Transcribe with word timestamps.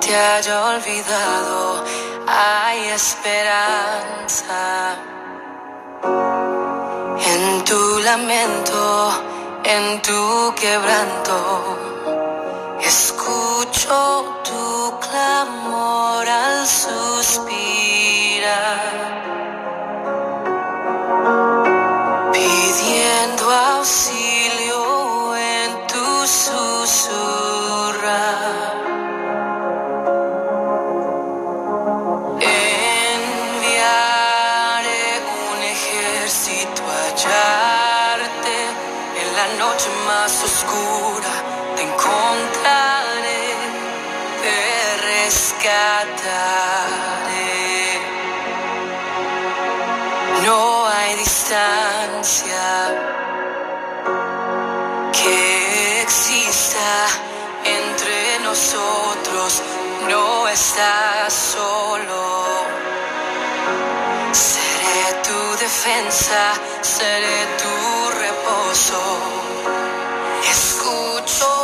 te 0.00 0.16
haya 0.16 0.64
olvidado. 0.64 1.84
Hay 2.26 2.88
esperanza 2.88 4.96
en 7.32 7.64
tu 7.64 7.98
lamento, 8.00 9.12
en 9.64 10.02
tu 10.02 10.54
quebranto. 10.54 11.78
Escucho 12.80 14.40
tu 14.44 14.98
clamor 15.00 16.28
al 16.28 16.66
suspirar. 16.66 17.87
Que 55.12 56.02
exista 56.02 57.06
entre 57.64 58.40
nosotros. 58.42 59.62
No 60.08 60.48
estás 60.48 61.32
solo. 61.32 62.64
Seré 64.32 65.22
tu 65.22 65.56
defensa, 65.60 66.54
seré 66.82 67.46
tu 67.62 68.10
reposo. 68.18 69.00
Escucho 70.50 71.57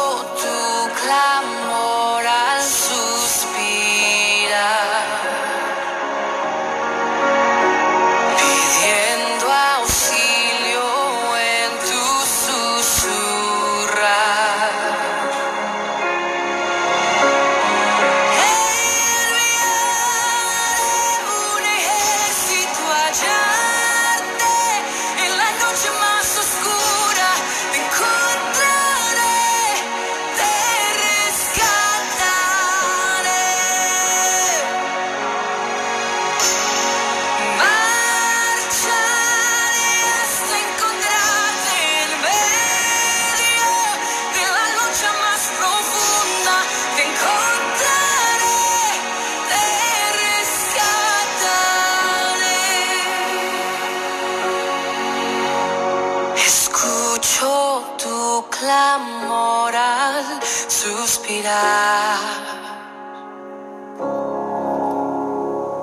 Escucho 56.46 57.82
tu 57.96 58.44
clamor 58.50 59.74
al 59.74 60.40
suspirar. 60.68 62.18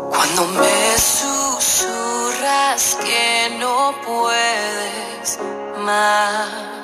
Cuando 0.10 0.46
me 0.48 0.98
susurras 0.98 2.84
que 3.04 3.58
no 3.60 3.96
puedes 4.06 5.40
más. 5.84 6.81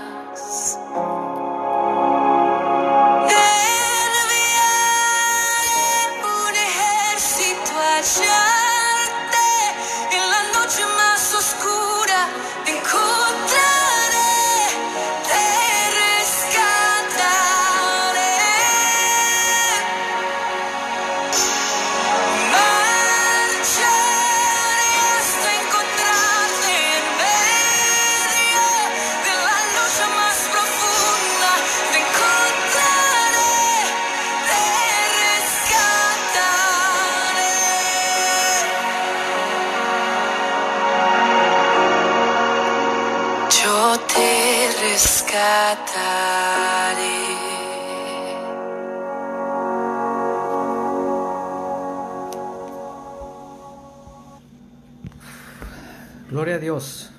Gloria 56.29 56.55
a 56.55 56.59
Dios. 56.59 57.09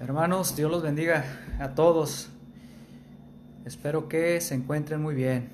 Hermanos, 0.00 0.56
Dios 0.56 0.70
los 0.70 0.82
bendiga 0.82 1.24
a 1.60 1.68
todos. 1.76 2.30
Espero 3.64 4.08
que 4.08 4.40
se 4.40 4.54
encuentren 4.56 5.00
muy 5.00 5.14
bien. 5.14 5.50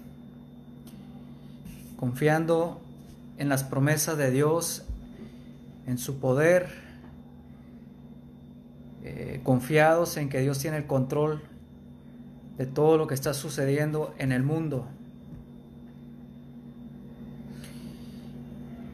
Confiando 1.99 2.81
en 3.37 3.51
las 3.51 3.65
promesas 3.65 4.17
de 4.17 4.31
Dios, 4.31 4.85
en 5.87 5.99
su 5.99 6.21
poder, 6.21 6.84
confiados 9.45 10.17
en 10.17 10.29
que 10.29 10.41
Dios 10.41 10.59
tiene 10.59 10.79
el 10.79 10.87
control 10.87 11.43
de 12.59 12.67
todo 12.67 12.99
lo 12.99 13.07
que 13.07 13.15
está 13.15 13.35
sucediendo 13.35 14.15
en 14.19 14.33
el 14.33 14.43
mundo. 14.43 14.89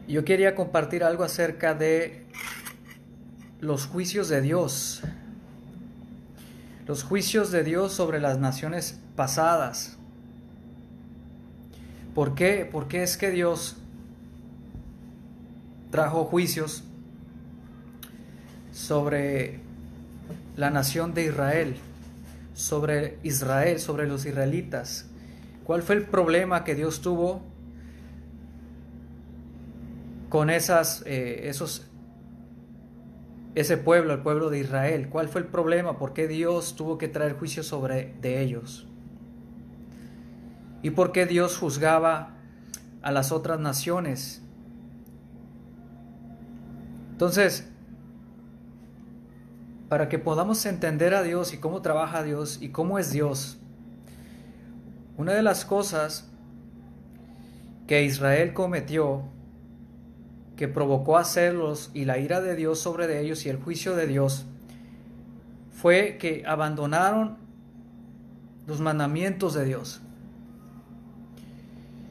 Yo 0.08 0.24
quería 0.24 0.56
compartir 0.56 1.04
algo 1.04 1.22
acerca 1.22 1.72
de 1.72 2.26
los 3.60 3.86
juicios 3.86 4.28
de 4.28 4.42
Dios. 4.42 5.02
Los 6.86 7.04
juicios 7.04 7.52
de 7.52 7.62
Dios 7.62 7.92
sobre 7.92 8.20
las 8.20 8.38
naciones 8.38 8.98
pasadas. 9.14 9.96
¿Por 12.14 12.34
qué? 12.34 12.68
Porque 12.70 13.04
es 13.04 13.16
que 13.16 13.30
Dios 13.30 13.76
trajo 15.92 16.24
juicios 16.24 16.82
sobre 18.72 19.59
la 20.56 20.70
nación 20.70 21.14
de 21.14 21.24
Israel, 21.24 21.76
sobre 22.54 23.18
Israel, 23.22 23.78
sobre 23.80 24.06
los 24.06 24.26
israelitas. 24.26 25.06
¿Cuál 25.64 25.82
fue 25.82 25.96
el 25.96 26.04
problema 26.04 26.64
que 26.64 26.74
Dios 26.74 27.00
tuvo 27.00 27.42
con 30.28 30.50
esas, 30.50 31.02
eh, 31.06 31.48
esos 31.48 31.90
ese 33.54 33.76
pueblo, 33.76 34.14
el 34.14 34.20
pueblo 34.20 34.48
de 34.48 34.60
Israel. 34.60 35.08
¿Cuál 35.08 35.28
fue 35.28 35.40
el 35.40 35.46
problema? 35.46 35.98
¿Por 35.98 36.12
qué 36.12 36.28
Dios 36.28 36.76
tuvo 36.76 36.98
que 36.98 37.08
traer 37.08 37.34
juicio 37.34 37.62
sobre 37.62 38.14
de 38.20 38.40
ellos? 38.40 38.86
¿Y 40.82 40.90
por 40.90 41.12
qué 41.12 41.26
Dios 41.26 41.58
juzgaba 41.58 42.36
a 43.02 43.10
las 43.10 43.32
otras 43.32 43.58
naciones? 43.58 44.42
Entonces, 47.12 47.68
para 49.90 50.08
que 50.08 50.20
podamos 50.20 50.64
entender 50.66 51.14
a 51.14 51.24
Dios 51.24 51.52
y 51.52 51.58
cómo 51.58 51.82
trabaja 51.82 52.22
Dios 52.22 52.58
y 52.62 52.68
cómo 52.68 53.00
es 53.00 53.10
Dios, 53.10 53.58
una 55.16 55.32
de 55.34 55.42
las 55.42 55.64
cosas 55.64 56.30
que 57.88 58.04
Israel 58.04 58.54
cometió 58.54 59.24
que 60.56 60.68
provocó 60.68 61.18
a 61.18 61.24
celos 61.24 61.90
y 61.92 62.04
la 62.04 62.18
ira 62.18 62.40
de 62.40 62.54
Dios 62.54 62.78
sobre 62.78 63.08
de 63.08 63.20
ellos 63.20 63.44
y 63.46 63.48
el 63.48 63.56
juicio 63.56 63.96
de 63.96 64.06
Dios 64.06 64.46
fue 65.72 66.18
que 66.18 66.44
abandonaron 66.46 67.38
los 68.68 68.80
mandamientos 68.80 69.54
de 69.54 69.64
Dios. 69.64 70.02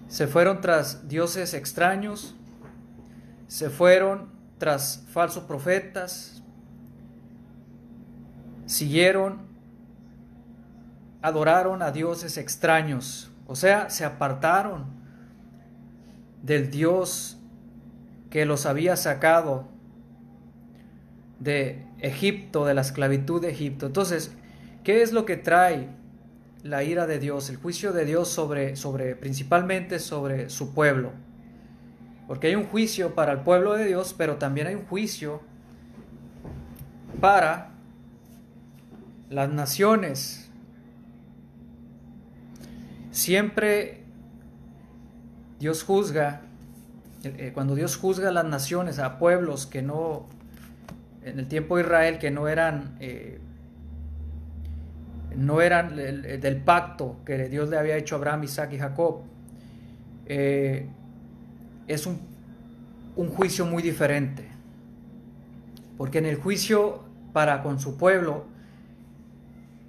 Se 0.09 0.27
fueron 0.27 0.59
tras 0.59 1.07
dioses 1.07 1.53
extraños, 1.53 2.35
se 3.47 3.69
fueron 3.69 4.27
tras 4.57 5.05
falsos 5.13 5.45
profetas, 5.45 6.43
siguieron, 8.69 9.39
adoraron 11.23 11.81
a 11.81 11.91
dioses 11.91 12.37
extraños, 12.37 13.31
o 13.47 13.55
sea, 13.55 13.89
se 13.89 14.05
apartaron 14.05 14.85
del 16.43 16.69
Dios 16.69 17.39
que 18.29 18.45
los 18.45 18.67
había 18.67 18.95
sacado 18.95 19.67
de 21.39 21.83
Egipto, 21.97 22.63
de 22.63 22.75
la 22.75 22.81
esclavitud 22.81 23.41
de 23.41 23.49
Egipto. 23.49 23.87
Entonces, 23.87 24.31
¿qué 24.83 25.01
es 25.01 25.13
lo 25.13 25.25
que 25.25 25.35
trae 25.35 25.89
la 26.61 26.83
ira 26.83 27.07
de 27.07 27.17
Dios, 27.17 27.49
el 27.49 27.57
juicio 27.57 27.91
de 27.91 28.05
Dios 28.05 28.27
sobre, 28.27 28.75
sobre 28.75 29.15
principalmente 29.15 29.97
sobre 29.97 30.51
su 30.51 30.75
pueblo? 30.75 31.11
Porque 32.27 32.47
hay 32.47 32.55
un 32.55 32.65
juicio 32.65 33.15
para 33.15 33.31
el 33.31 33.39
pueblo 33.39 33.73
de 33.73 33.85
Dios, 33.85 34.13
pero 34.15 34.35
también 34.35 34.67
hay 34.67 34.75
un 34.75 34.85
juicio 34.85 35.41
para 37.19 37.78
las 39.29 39.49
naciones. 39.49 40.49
Siempre 43.11 44.03
Dios 45.59 45.83
juzga, 45.83 46.41
eh, 47.23 47.51
cuando 47.53 47.75
Dios 47.75 47.97
juzga 47.97 48.29
a 48.29 48.31
las 48.31 48.45
naciones, 48.45 48.99
a 48.99 49.19
pueblos 49.19 49.65
que 49.65 49.81
no 49.81 50.27
en 51.23 51.39
el 51.39 51.47
tiempo 51.47 51.77
de 51.77 51.83
Israel 51.83 52.17
que 52.17 52.31
no 52.31 52.47
eran, 52.47 52.95
eh, 52.99 53.39
no 55.35 55.61
eran 55.61 55.95
del 55.95 56.57
pacto 56.57 57.17
que 57.25 57.49
Dios 57.49 57.69
le 57.69 57.77
había 57.77 57.97
hecho 57.97 58.15
a 58.15 58.17
Abraham, 58.17 58.43
Isaac 58.43 58.73
y 58.73 58.79
Jacob, 58.79 59.21
eh, 60.25 60.87
es 61.87 62.05
un, 62.05 62.19
un 63.15 63.29
juicio 63.29 63.65
muy 63.65 63.83
diferente. 63.83 64.47
Porque 65.97 66.19
en 66.19 66.25
el 66.25 66.37
juicio 66.37 67.03
para 67.33 67.61
con 67.61 67.79
su 67.79 67.97
pueblo, 67.97 68.45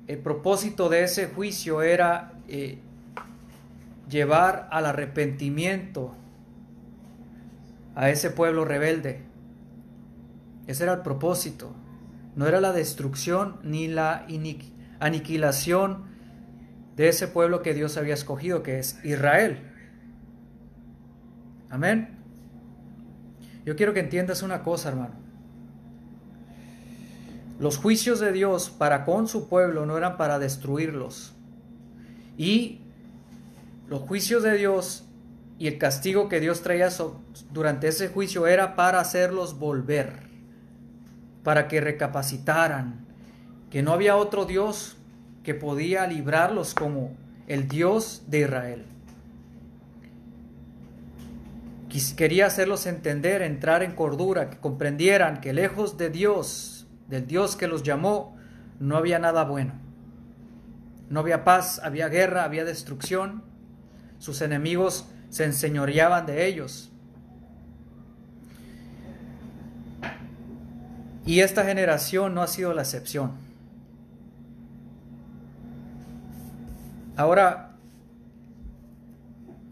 el 0.07 0.19
propósito 0.19 0.89
de 0.89 1.05
ese 1.05 1.29
juicio 1.29 1.83
era 1.83 2.33
eh, 2.49 2.79
llevar 4.09 4.69
al 4.71 4.87
arrepentimiento 4.87 6.15
a 7.95 8.11
ese 8.11 8.31
pueblo 8.31 8.65
rebelde. 8.65 9.23
Ese 10.67 10.85
era 10.85 10.95
el 10.95 11.01
propósito. 11.01 11.73
No 12.37 12.47
era 12.47 12.61
la 12.61 12.73
destrucción 12.73 13.59
ni 13.63 13.89
la 13.89 14.27
aniquilación 15.01 16.05
de 16.97 17.09
ese 17.09 17.29
pueblo 17.29 17.63
que 17.63 17.75
Dios 17.75 17.97
había 17.97 18.15
escogido, 18.15 18.63
que 18.63 18.79
es 18.79 19.03
Israel. 19.05 19.59
Amén. 21.71 22.19
Yo 23.65 23.77
quiero 23.77 23.95
que 23.95 24.01
entiendas 24.01 24.43
una 24.43 24.63
cosa, 24.63 24.89
hermano. 24.89 25.15
Los 27.61 27.77
juicios 27.77 28.19
de 28.19 28.33
Dios 28.33 28.71
para 28.71 29.05
con 29.05 29.29
su 29.29 29.49
pueblo 29.49 29.87
no 29.87 29.97
eran 29.97 30.17
para 30.17 30.39
destruirlos. 30.39 31.35
Y 32.37 32.81
los 33.87 34.01
juicios 34.01 34.43
de 34.43 34.57
Dios 34.57 35.05
y 35.59 35.69
el 35.69 35.77
castigo 35.77 36.29
que 36.29 36.41
Dios 36.41 36.63
traía 36.63 36.89
durante 37.53 37.89
ese 37.89 38.09
juicio 38.09 38.47
era 38.47 38.75
para 38.77 38.99
hacerlos 38.99 39.59
volver 39.59 40.31
para 41.43 41.69
que 41.69 41.81
recapacitaran 41.81 43.07
que 43.71 43.83
no 43.83 43.93
había 43.93 44.17
otro 44.17 44.47
Dios 44.47 44.97
que 45.43 45.55
podía 45.55 46.07
librarlos 46.07 46.75
como 46.75 47.13
el 47.47 47.69
Dios 47.69 48.23
de 48.27 48.41
Israel. 48.41 48.85
Quería 52.17 52.47
hacerlos 52.47 52.87
entender, 52.87 53.43
entrar 53.43 53.83
en 53.83 53.93
cordura, 53.93 54.49
que 54.49 54.59
comprendieran 54.59 55.41
que 55.41 55.53
lejos 55.53 55.99
de 55.99 56.09
Dios, 56.09 56.80
del 57.11 57.27
Dios 57.27 57.57
que 57.57 57.69
los 57.69 57.83
llamó, 57.83 58.37
no 58.79 58.97
había 58.97 59.19
nada 59.19 59.45
bueno. 59.45 59.75
No 61.11 61.21
había 61.21 61.45
paz, 61.45 61.81
había 61.83 62.09
guerra, 62.09 62.45
había 62.45 62.65
destrucción. 62.65 63.43
Sus 64.19 64.41
enemigos 64.41 65.07
se 65.29 65.45
enseñoreaban 65.45 66.25
de 66.25 66.47
ellos. 66.47 66.91
Y 71.27 71.41
esta 71.41 71.65
generación 71.65 72.35
no 72.35 72.43
ha 72.43 72.47
sido 72.47 72.73
la 72.73 72.83
excepción. 72.83 73.33
Ahora, 77.17 77.73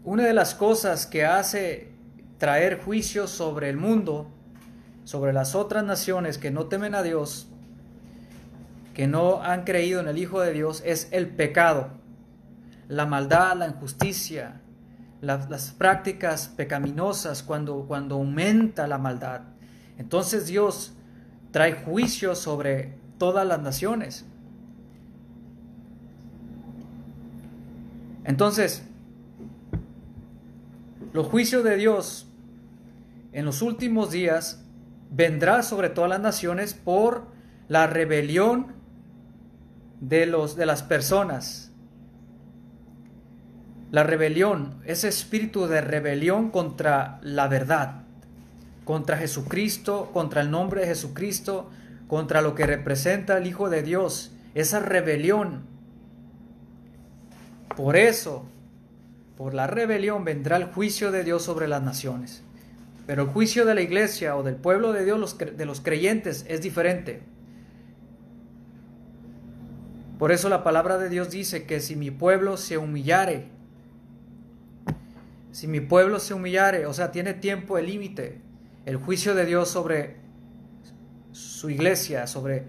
una 0.03 0.23
de 0.23 0.33
las 0.33 0.55
cosas 0.55 1.05
que 1.05 1.25
hace 1.25 1.91
traer 2.37 2.81
juicios 2.81 3.29
sobre 3.29 3.69
el 3.69 3.77
mundo, 3.77 4.29
sobre 5.09 5.33
las 5.33 5.55
otras 5.55 5.83
naciones 5.83 6.37
que 6.37 6.51
no 6.51 6.67
temen 6.67 6.93
a 6.93 7.01
Dios, 7.01 7.47
que 8.93 9.07
no 9.07 9.41
han 9.41 9.63
creído 9.63 9.99
en 9.99 10.07
el 10.07 10.19
Hijo 10.19 10.39
de 10.39 10.53
Dios, 10.53 10.83
es 10.85 11.07
el 11.09 11.29
pecado, 11.29 11.87
la 12.87 13.07
maldad, 13.07 13.57
la 13.57 13.67
injusticia, 13.69 14.61
las 15.19 15.71
prácticas 15.71 16.49
pecaminosas 16.49 17.41
cuando, 17.41 17.85
cuando 17.87 18.17
aumenta 18.17 18.85
la 18.85 18.99
maldad. 18.99 19.41
Entonces 19.97 20.45
Dios 20.45 20.93
trae 21.49 21.73
juicio 21.73 22.35
sobre 22.35 22.93
todas 23.17 23.47
las 23.47 23.59
naciones. 23.63 24.27
Entonces, 28.25 28.83
los 31.13 31.25
juicios 31.25 31.63
de 31.63 31.77
Dios 31.77 32.27
en 33.31 33.45
los 33.45 33.63
últimos 33.63 34.11
días 34.11 34.65
vendrá 35.09 35.63
sobre 35.63 35.89
todas 35.89 36.09
las 36.09 36.19
naciones 36.19 36.73
por 36.73 37.27
la 37.67 37.87
rebelión 37.87 38.73
de, 39.99 40.25
los, 40.25 40.55
de 40.55 40.65
las 40.65 40.83
personas. 40.83 41.71
La 43.91 44.03
rebelión, 44.03 44.81
ese 44.85 45.07
espíritu 45.07 45.67
de 45.67 45.81
rebelión 45.81 46.51
contra 46.51 47.19
la 47.23 47.47
verdad 47.47 48.03
contra 48.89 49.17
Jesucristo, 49.17 50.09
contra 50.13 50.41
el 50.41 50.49
nombre 50.49 50.81
de 50.81 50.87
Jesucristo, 50.87 51.69
contra 52.07 52.41
lo 52.41 52.55
que 52.55 52.65
representa 52.65 53.37
el 53.37 53.45
Hijo 53.45 53.69
de 53.69 53.83
Dios, 53.83 54.31
esa 54.55 54.79
rebelión. 54.79 55.61
Por 57.77 57.95
eso, 57.95 58.45
por 59.37 59.53
la 59.53 59.67
rebelión 59.67 60.25
vendrá 60.25 60.57
el 60.57 60.63
juicio 60.63 61.11
de 61.11 61.23
Dios 61.23 61.43
sobre 61.43 61.67
las 61.67 61.83
naciones. 61.83 62.41
Pero 63.09 63.23
el 63.23 63.29
juicio 63.29 63.65
de 63.65 63.73
la 63.73 63.81
iglesia 63.81 64.35
o 64.35 64.43
del 64.43 64.55
pueblo 64.55 64.93
de 64.93 65.03
Dios, 65.03 65.35
de 65.39 65.65
los 65.65 65.81
creyentes, 65.81 66.45
es 66.47 66.61
diferente. 66.61 67.23
Por 70.19 70.31
eso 70.31 70.47
la 70.47 70.63
palabra 70.63 70.99
de 70.99 71.09
Dios 71.09 71.31
dice 71.31 71.63
que 71.65 71.79
si 71.79 71.95
mi 71.95 72.11
pueblo 72.11 72.55
se 72.55 72.77
humillare, 72.77 73.47
si 75.51 75.67
mi 75.67 75.79
pueblo 75.79 76.19
se 76.19 76.35
humillare, 76.35 76.85
o 76.85 76.93
sea, 76.93 77.11
tiene 77.11 77.33
tiempo 77.33 77.79
el 77.79 77.87
límite, 77.87 78.41
el 78.85 78.97
juicio 78.97 79.33
de 79.33 79.47
Dios 79.47 79.69
sobre 79.69 80.17
su 81.31 81.71
iglesia, 81.71 82.27
sobre, 82.27 82.67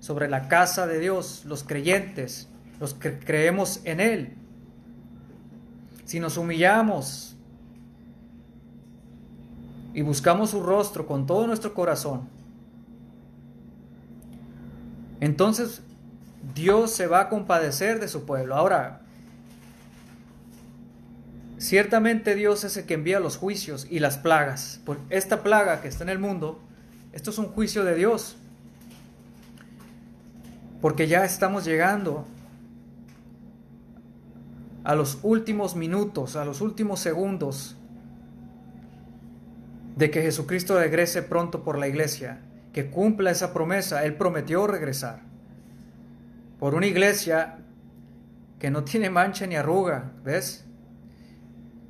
sobre 0.00 0.30
la 0.30 0.48
casa 0.48 0.86
de 0.86 1.00
Dios, 1.00 1.44
los 1.44 1.64
creyentes, 1.64 2.48
los 2.80 2.94
que 2.94 3.18
creemos 3.18 3.82
en 3.84 4.00
Él. 4.00 4.38
Si 6.06 6.18
nos 6.18 6.38
humillamos 6.38 7.35
y 9.96 10.02
buscamos 10.02 10.50
su 10.50 10.62
rostro 10.62 11.06
con 11.06 11.26
todo 11.26 11.46
nuestro 11.46 11.72
corazón, 11.72 12.28
entonces 15.20 15.80
Dios 16.54 16.90
se 16.90 17.06
va 17.06 17.22
a 17.22 17.28
compadecer 17.30 17.98
de 17.98 18.06
su 18.06 18.26
pueblo. 18.26 18.54
Ahora, 18.54 19.00
Ciertamente 21.58 22.34
Dios 22.34 22.64
es 22.64 22.76
el 22.76 22.84
que 22.84 22.94
envía 22.94 23.18
los 23.18 23.38
juicios 23.38 23.86
y 23.88 23.98
las 23.98 24.18
plagas. 24.18 24.80
Por 24.84 24.98
esta 25.08 25.42
plaga 25.42 25.80
que 25.80 25.88
está 25.88 26.04
en 26.04 26.10
el 26.10 26.18
mundo, 26.18 26.60
esto 27.12 27.30
es 27.30 27.38
un 27.38 27.46
juicio 27.46 27.82
de 27.82 27.94
Dios. 27.94 28.36
Porque 30.82 31.08
ya 31.08 31.24
estamos 31.24 31.64
llegando 31.64 32.26
a 34.84 34.94
los 34.94 35.18
últimos 35.22 35.74
minutos, 35.76 36.36
a 36.36 36.44
los 36.44 36.60
últimos 36.60 37.00
segundos 37.00 37.75
de 39.96 40.10
que 40.10 40.22
Jesucristo 40.22 40.78
regrese 40.78 41.22
pronto 41.22 41.64
por 41.64 41.78
la 41.78 41.88
iglesia, 41.88 42.40
que 42.72 42.90
cumpla 42.90 43.30
esa 43.30 43.52
promesa. 43.52 44.04
Él 44.04 44.14
prometió 44.14 44.66
regresar 44.66 45.20
por 46.60 46.74
una 46.74 46.86
iglesia 46.86 47.58
que 48.58 48.70
no 48.70 48.84
tiene 48.84 49.10
mancha 49.10 49.46
ni 49.46 49.56
arruga, 49.56 50.12
¿ves? 50.22 50.64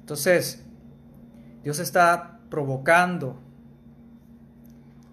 Entonces, 0.01 0.65
Dios 1.65 1.81
está 1.81 2.39
provocando 2.49 3.41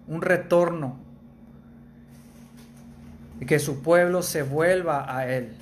un 0.06 0.22
retorno 0.22 1.00
y 3.40 3.46
que 3.46 3.58
su 3.58 3.82
pueblo 3.82 4.22
se 4.22 4.42
vuelva 4.42 5.16
a 5.16 5.28
Él, 5.28 5.56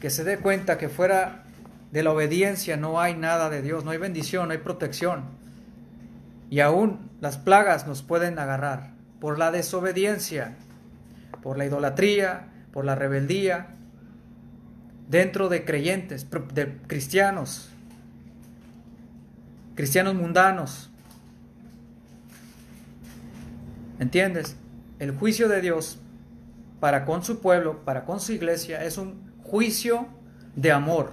que 0.00 0.10
se 0.10 0.24
dé 0.24 0.38
cuenta 0.38 0.76
que 0.76 0.90
fuera 0.90 1.44
de 1.90 2.02
la 2.02 2.12
obediencia 2.12 2.76
no 2.76 3.00
hay 3.00 3.16
nada 3.16 3.48
de 3.48 3.62
Dios, 3.62 3.84
no 3.84 3.92
hay 3.92 3.98
bendición, 3.98 4.48
no 4.48 4.52
hay 4.52 4.58
protección. 4.58 5.39
Y 6.50 6.60
aún 6.60 7.08
las 7.20 7.38
plagas 7.38 7.86
nos 7.86 8.02
pueden 8.02 8.38
agarrar 8.38 8.90
por 9.20 9.38
la 9.38 9.52
desobediencia, 9.52 10.56
por 11.42 11.56
la 11.56 11.64
idolatría, 11.64 12.48
por 12.72 12.84
la 12.84 12.96
rebeldía, 12.96 13.68
dentro 15.08 15.48
de 15.48 15.64
creyentes, 15.64 16.26
de 16.54 16.76
cristianos, 16.88 17.70
cristianos 19.76 20.14
mundanos. 20.14 20.90
¿Entiendes? 24.00 24.56
El 24.98 25.12
juicio 25.12 25.48
de 25.48 25.60
Dios 25.60 25.98
para 26.80 27.04
con 27.04 27.22
su 27.22 27.40
pueblo, 27.40 27.84
para 27.84 28.04
con 28.04 28.18
su 28.18 28.32
iglesia, 28.32 28.84
es 28.84 28.98
un 28.98 29.20
juicio 29.44 30.08
de 30.56 30.72
amor. 30.72 31.12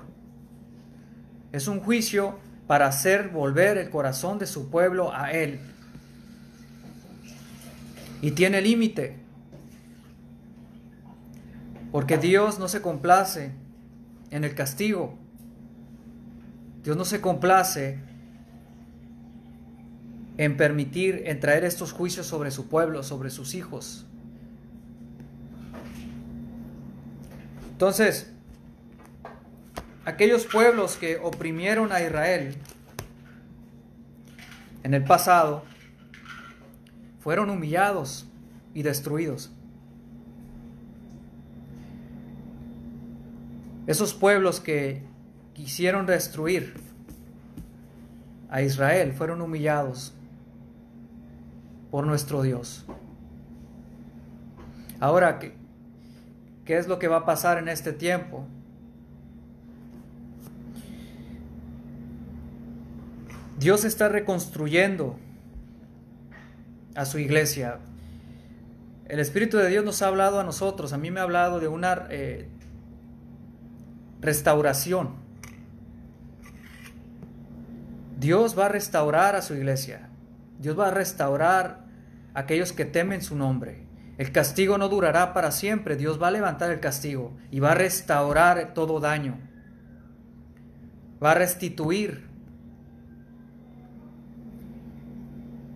Es 1.51 1.67
un 1.67 1.79
juicio 1.79 2.39
para 2.67 2.87
hacer 2.87 3.29
volver 3.29 3.77
el 3.77 3.89
corazón 3.89 4.37
de 4.39 4.45
su 4.45 4.69
pueblo 4.69 5.13
a 5.13 5.31
Él. 5.31 5.59
Y 8.21 8.31
tiene 8.31 8.61
límite. 8.61 9.17
Porque 11.91 12.17
Dios 12.17 12.59
no 12.59 12.67
se 12.67 12.81
complace 12.81 13.51
en 14.29 14.43
el 14.43 14.53
castigo. 14.53 15.17
Dios 16.83 16.97
no 16.97 17.05
se 17.05 17.21
complace 17.21 17.99
en 20.37 20.57
permitir, 20.57 21.23
en 21.25 21.39
traer 21.39 21.63
estos 21.63 21.93
juicios 21.93 22.27
sobre 22.27 22.51
su 22.51 22.67
pueblo, 22.67 23.01
sobre 23.01 23.29
sus 23.29 23.55
hijos. 23.55 24.05
Entonces, 27.71 28.31
aquellos 30.07 30.45
pueblos 30.45 30.95
que 30.95 31.17
oprimieron 31.17 31.91
a 31.91 32.01
Israel 32.01 32.55
en 34.83 34.93
el 34.93 35.03
pasado 35.03 35.63
fueron 37.19 37.49
humillados 37.49 38.25
y 38.73 38.83
destruidos. 38.83 39.51
Esos 43.85 44.13
pueblos 44.13 44.61
que 44.61 45.03
quisieron 45.53 46.05
destruir 46.05 46.73
a 48.49 48.61
Israel 48.61 49.11
fueron 49.11 49.41
humillados 49.41 50.13
por 51.91 52.07
nuestro 52.07 52.43
Dios. 52.43 52.85
Ahora, 55.01 55.37
que 55.37 55.67
¿Qué 56.67 56.77
es 56.77 56.89
lo 56.89 56.99
que 56.99 57.07
va 57.07 57.19
a 57.19 57.25
pasar 57.25 57.57
en 57.59 57.69
este 57.69 57.93
tiempo? 57.93 58.45
Dios 63.57 63.85
está 63.85 64.07
reconstruyendo 64.07 65.17
a 66.95 67.05
su 67.05 67.17
iglesia. 67.17 67.79
El 69.07 69.19
Espíritu 69.19 69.57
de 69.57 69.69
Dios 69.69 69.83
nos 69.83 70.01
ha 70.01 70.07
hablado 70.07 70.39
a 70.39 70.43
nosotros, 70.43 70.93
a 70.93 70.97
mí 70.97 71.11
me 71.11 71.19
ha 71.19 71.23
hablado 71.23 71.59
de 71.59 71.67
una 71.67 72.07
eh, 72.09 72.47
restauración. 74.21 75.15
Dios 78.19 78.57
va 78.57 78.65
a 78.65 78.69
restaurar 78.69 79.35
a 79.35 79.41
su 79.41 79.53
iglesia. 79.55 80.09
Dios 80.59 80.77
va 80.77 80.87
a 80.87 80.91
restaurar 80.91 81.85
a 82.33 82.39
aquellos 82.41 82.73
que 82.73 82.85
temen 82.85 83.21
su 83.21 83.35
nombre. 83.35 83.85
El 84.17 84.31
castigo 84.31 84.77
no 84.77 84.89
durará 84.89 85.33
para 85.33 85.51
siempre. 85.51 85.95
Dios 85.95 86.21
va 86.21 86.29
a 86.29 86.31
levantar 86.31 86.71
el 86.71 86.79
castigo 86.79 87.37
y 87.51 87.59
va 87.59 87.71
a 87.71 87.75
restaurar 87.75 88.73
todo 88.73 88.99
daño. 88.99 89.37
Va 91.23 91.31
a 91.31 91.35
restituir. 91.35 92.26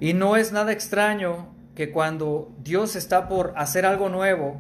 Y 0.01 0.13
no 0.13 0.35
es 0.35 0.51
nada 0.51 0.73
extraño 0.73 1.53
que 1.75 1.91
cuando 1.91 2.51
Dios 2.61 2.95
está 2.97 3.29
por 3.29 3.53
hacer 3.55 3.85
algo 3.85 4.09
nuevo, 4.09 4.59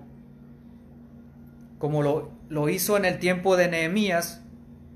como 1.79 2.03
lo, 2.03 2.31
lo 2.47 2.69
hizo 2.69 2.95
en 2.95 3.05
el 3.05 3.17
tiempo 3.17 3.57
de 3.57 3.67
Nehemías, 3.67 4.43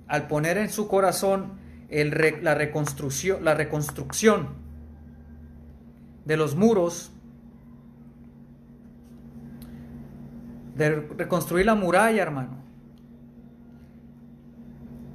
al 0.07 0.27
poner 0.27 0.59
en 0.59 0.69
su 0.69 0.87
corazón 0.87 1.53
la, 1.89 2.53
reconstrucción, 2.53 3.43
la 3.43 3.55
reconstrucción 3.55 4.49
de 6.25 6.37
los 6.37 6.55
muros, 6.55 7.11
de 10.75 10.91
reconstruir 11.17 11.65
la 11.65 11.73
muralla, 11.73 12.21
hermano. 12.21 12.63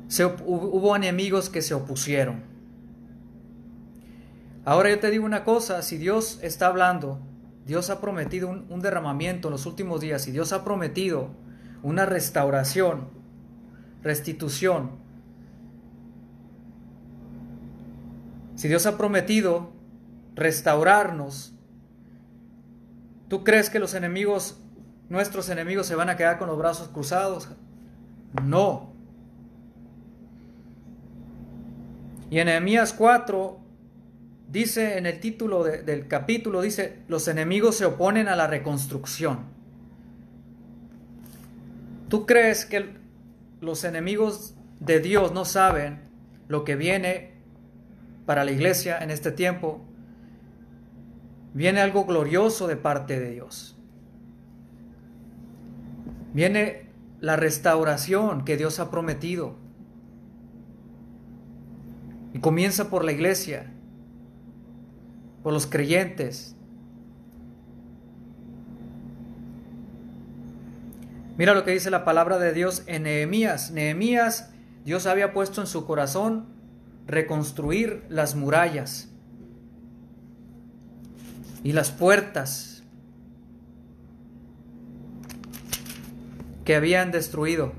Se, 0.08 0.24
hubo 0.24 0.96
enemigos 0.96 1.48
que 1.50 1.62
se 1.62 1.72
opusieron. 1.72 2.49
Ahora 4.64 4.90
yo 4.90 4.98
te 4.98 5.10
digo 5.10 5.24
una 5.24 5.44
cosa, 5.44 5.82
si 5.82 5.96
Dios 5.96 6.38
está 6.42 6.66
hablando, 6.66 7.20
Dios 7.66 7.90
ha 7.90 8.00
prometido 8.00 8.48
un, 8.48 8.80
derramamiento 8.80 9.48
en 9.48 9.52
los 9.52 9.66
últimos 9.66 10.00
días, 10.00 10.22
si 10.22 10.32
Dios 10.32 10.52
ha 10.52 10.64
prometido 10.64 11.30
una 11.82 12.06
restauración, 12.06 13.08
restitución, 14.02 14.90
si 18.56 18.68
Dios 18.68 18.84
ha 18.86 18.98
prometido 18.98 19.72
restaurarnos, 20.34 21.54
¿tú 23.28 23.44
crees 23.44 23.70
que 23.70 23.78
los 23.78 23.94
enemigos 23.94 24.60
nuestros 25.10 25.48
enemigos 25.48 25.86
se 25.86 25.96
van 25.96 26.08
a 26.08 26.16
quedar 26.16 26.38
con 26.38 26.46
los 26.48 26.56
brazos 26.56 26.88
cruzados. 26.88 27.48
No. 28.42 28.92
Y 32.30 32.38
en 32.38 32.46
Nehemías 32.46 32.92
4 32.92 33.59
dice 34.50 34.98
en 34.98 35.06
el 35.06 35.20
título 35.20 35.64
del 35.64 36.08
capítulo, 36.08 36.62
dice, 36.62 36.98
los 37.08 37.28
enemigos 37.28 37.76
se 37.76 37.84
oponen 37.84 38.28
a 38.28 38.36
la 38.36 38.46
reconstrucción. 38.46 39.44
¿Tú 42.08 42.26
crees 42.26 42.66
que 42.66 42.96
los 43.60 43.84
enemigos 43.84 44.54
de 44.80 45.00
Dios 45.00 45.32
no 45.32 45.44
saben 45.44 46.00
lo 46.48 46.64
que 46.64 46.74
viene 46.74 47.34
para 48.26 48.44
la 48.44 48.50
iglesia 48.50 48.98
en 48.98 49.10
este 49.10 49.30
tiempo? 49.30 49.84
Viene 51.54 51.80
algo 51.80 52.04
glorioso 52.04 52.66
de 52.66 52.76
parte 52.76 53.20
de 53.20 53.30
Dios. 53.30 53.76
Viene 56.32 56.86
la 57.20 57.36
restauración 57.36 58.44
que 58.44 58.56
Dios 58.56 58.80
ha 58.80 58.90
prometido. 58.90 59.56
Y 62.32 62.38
comienza 62.38 62.90
por 62.90 63.04
la 63.04 63.12
iglesia, 63.12 63.69
por 65.42 65.52
los 65.52 65.66
creyentes. 65.66 66.54
Mira 71.36 71.54
lo 71.54 71.64
que 71.64 71.70
dice 71.70 71.90
la 71.90 72.04
palabra 72.04 72.38
de 72.38 72.52
Dios 72.52 72.82
en 72.86 73.04
Nehemías. 73.04 73.70
Nehemías, 73.70 74.50
Dios 74.84 75.06
había 75.06 75.32
puesto 75.32 75.62
en 75.62 75.66
su 75.66 75.86
corazón 75.86 76.46
reconstruir 77.06 78.04
las 78.08 78.34
murallas 78.34 79.08
y 81.64 81.72
las 81.72 81.90
puertas 81.90 82.82
que 86.64 86.74
habían 86.74 87.10
destruido. 87.10 87.72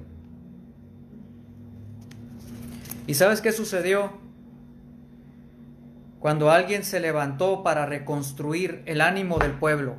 ¿Y 3.08 3.14
sabes 3.14 3.42
qué 3.42 3.52
sucedió? 3.52 4.21
Cuando 6.22 6.52
alguien 6.52 6.84
se 6.84 7.00
levantó 7.00 7.64
para 7.64 7.88
reconstruir 7.88 8.84
el 8.86 9.02
ánimo 9.02 9.40
del 9.40 9.54
pueblo. 9.54 9.98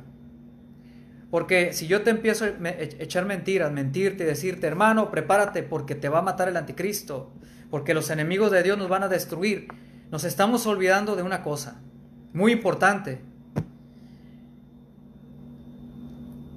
Porque 1.29 1.73
si 1.73 1.85
yo 1.85 2.01
te 2.01 2.11
empiezo 2.11 2.45
a 2.45 2.69
echar 2.69 3.25
mentiras, 3.25 3.73
mentirte 3.73 4.23
y 4.23 4.27
decirte, 4.27 4.65
hermano, 4.65 5.11
prepárate 5.11 5.63
porque 5.63 5.95
te 5.95 6.07
va 6.07 6.19
a 6.19 6.21
matar 6.21 6.47
el 6.47 6.55
anticristo, 6.55 7.33
porque 7.69 7.93
los 7.93 8.09
enemigos 8.09 8.51
de 8.51 8.63
Dios 8.63 8.77
nos 8.77 8.87
van 8.87 9.03
a 9.03 9.09
destruir, 9.09 9.67
nos 10.11 10.23
estamos 10.23 10.65
olvidando 10.65 11.17
de 11.17 11.23
una 11.23 11.43
cosa 11.43 11.81
muy 12.31 12.53
importante. 12.53 13.19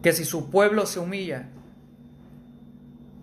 Que 0.01 0.13
si 0.13 0.25
su 0.25 0.49
pueblo 0.49 0.87
se 0.87 1.01
humilla, 1.01 1.49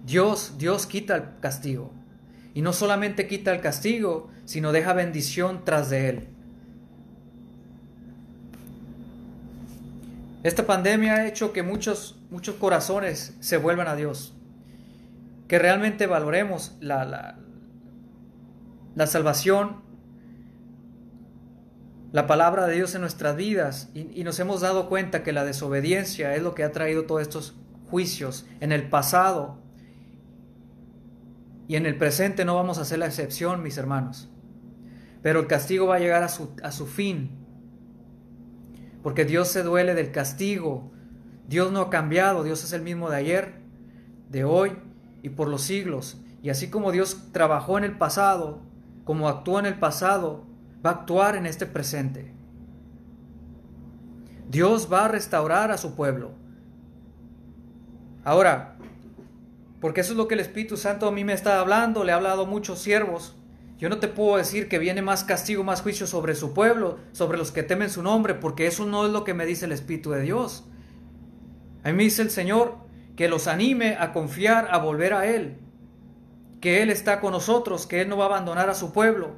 Dios, 0.06 0.56
Dios 0.58 0.88
quita 0.88 1.16
el 1.16 1.24
castigo. 1.40 1.94
Y 2.54 2.62
no 2.62 2.74
solamente 2.74 3.28
quita 3.28 3.52
el 3.54 3.62
castigo, 3.62 4.30
sino 4.46 4.72
deja 4.72 4.94
bendición 4.94 5.66
tras 5.66 5.90
de 5.90 6.10
él. 6.10 6.28
Esta 10.44 10.68
pandemia 10.68 11.16
ha 11.16 11.28
hecho 11.28 11.54
que 11.54 11.64
muchos, 11.64 12.20
muchos 12.30 12.56
corazones 12.56 13.36
se 13.40 13.58
vuelvan 13.58 13.88
a 13.88 13.96
Dios. 13.96 14.34
Que 15.48 15.58
realmente 15.58 16.06
valoremos 16.06 16.76
la, 16.82 17.38
la, 18.96 19.08
salvación, 19.08 19.82
la 22.12 22.28
palabra 22.28 22.68
de 22.68 22.76
Dios 22.76 22.94
en 22.94 23.02
nuestras 23.02 23.38
vidas. 23.38 23.90
Y, 23.94 24.20
y 24.20 24.24
nos 24.26 24.38
hemos 24.40 24.62
dado 24.62 24.90
cuenta 24.90 25.24
que 25.24 25.32
la 25.32 25.46
desobediencia 25.46 26.36
es 26.36 26.44
lo 26.44 26.54
que 26.54 26.64
ha 26.64 26.72
traído 26.74 27.06
todos 27.06 27.22
estos 27.22 27.56
juicios 27.90 28.46
en 28.60 28.74
el 28.74 28.90
pasado 28.90 29.63
y 31.74 31.76
en 31.76 31.88
el 31.88 31.98
presente 31.98 32.46
no 32.46 32.54
vamos 32.54 32.78
a 32.78 32.82
hacer 32.82 33.00
la 33.00 33.08
excepción, 33.08 33.64
mis 33.64 33.80
hermanos. 33.80 34.30
Pero 35.24 35.40
el 35.40 35.48
castigo 35.48 35.88
va 35.88 35.96
a 35.96 36.00
llegar 36.00 36.22
a 36.22 36.30
su, 36.30 36.52
a 36.62 36.72
su 36.72 36.86
fin. 36.86 37.32
Porque 39.02 39.26
Dios 39.26 39.48
se 39.48 39.64
duele 39.64 39.96
del 39.96 40.12
castigo. 40.12 40.92
Dios 41.48 41.72
no 41.72 41.82
ha 41.82 41.90
cambiado, 41.90 42.44
Dios 42.44 42.64
es 42.64 42.74
el 42.74 42.84
mismo 42.84 43.10
de 43.10 43.16
ayer, 43.18 43.56
de 44.30 44.44
hoy 44.44 44.74
y 45.24 45.30
por 45.30 45.48
los 45.48 45.64
siglos. 45.64 46.22
Y 46.44 46.52
así 46.52 46.70
como 46.70 46.92
Dios 46.92 47.30
trabajó 47.32 47.80
en 47.80 47.86
el 47.86 47.98
pasado, 47.98 48.62
como 49.04 49.28
actuó 49.28 49.58
en 49.58 49.66
el 49.66 49.80
pasado, 49.80 50.46
va 50.86 50.92
a 50.92 50.94
actuar 50.94 51.36
en 51.36 51.48
este 51.48 51.66
presente. 51.66 52.36
Dios 54.48 54.90
va 54.94 55.06
a 55.06 55.08
restaurar 55.08 55.72
a 55.72 55.80
su 55.80 55.96
pueblo. 55.96 56.34
Ahora, 58.24 58.73
porque 59.84 60.00
eso 60.00 60.14
es 60.14 60.18
lo 60.18 60.30
que 60.30 60.36
el 60.36 60.40
Espíritu 60.40 60.78
Santo 60.78 61.10
a 61.10 61.12
mí 61.12 61.26
me 61.26 61.34
está 61.34 61.60
hablando, 61.60 62.06
le 62.06 62.14
ha 62.14 62.16
hablado 62.16 62.44
a 62.44 62.48
muchos 62.48 62.80
siervos. 62.80 63.36
Yo 63.78 63.90
no 63.90 64.00
te 64.00 64.08
puedo 64.08 64.38
decir 64.38 64.70
que 64.70 64.80
viene 64.80 65.02
más 65.02 65.26
castigo, 65.26 65.66
más 65.66 65.82
juicio 65.82 66.08
sobre 66.08 66.36
su 66.36 66.54
pueblo, 66.54 67.00
sobre 67.12 67.38
los 67.38 67.52
que 67.52 67.64
temen 67.64 67.90
su 67.90 68.02
nombre, 68.02 68.34
porque 68.34 68.66
eso 68.66 68.86
no 68.86 69.06
es 69.06 69.12
lo 69.12 69.26
que 69.26 69.34
me 69.34 69.46
dice 69.46 69.66
el 69.66 69.74
Espíritu 69.74 70.12
de 70.12 70.22
Dios. 70.22 70.64
A 71.84 71.90
mí 71.90 71.96
me 71.96 72.04
dice 72.04 72.22
el 72.22 72.30
Señor 72.30 72.78
que 73.18 73.28
los 73.28 73.48
anime 73.48 73.98
a 74.00 74.14
confiar, 74.14 74.70
a 74.72 74.78
volver 74.78 75.14
a 75.14 75.28
Él, 75.28 75.58
que 76.62 76.82
Él 76.82 76.90
está 76.90 77.20
con 77.20 77.34
nosotros, 77.34 77.86
que 77.86 78.00
Él 78.00 78.08
no 78.08 78.16
va 78.16 78.24
a 78.24 78.28
abandonar 78.28 78.70
a 78.70 78.76
su 78.76 78.94
pueblo, 78.94 79.32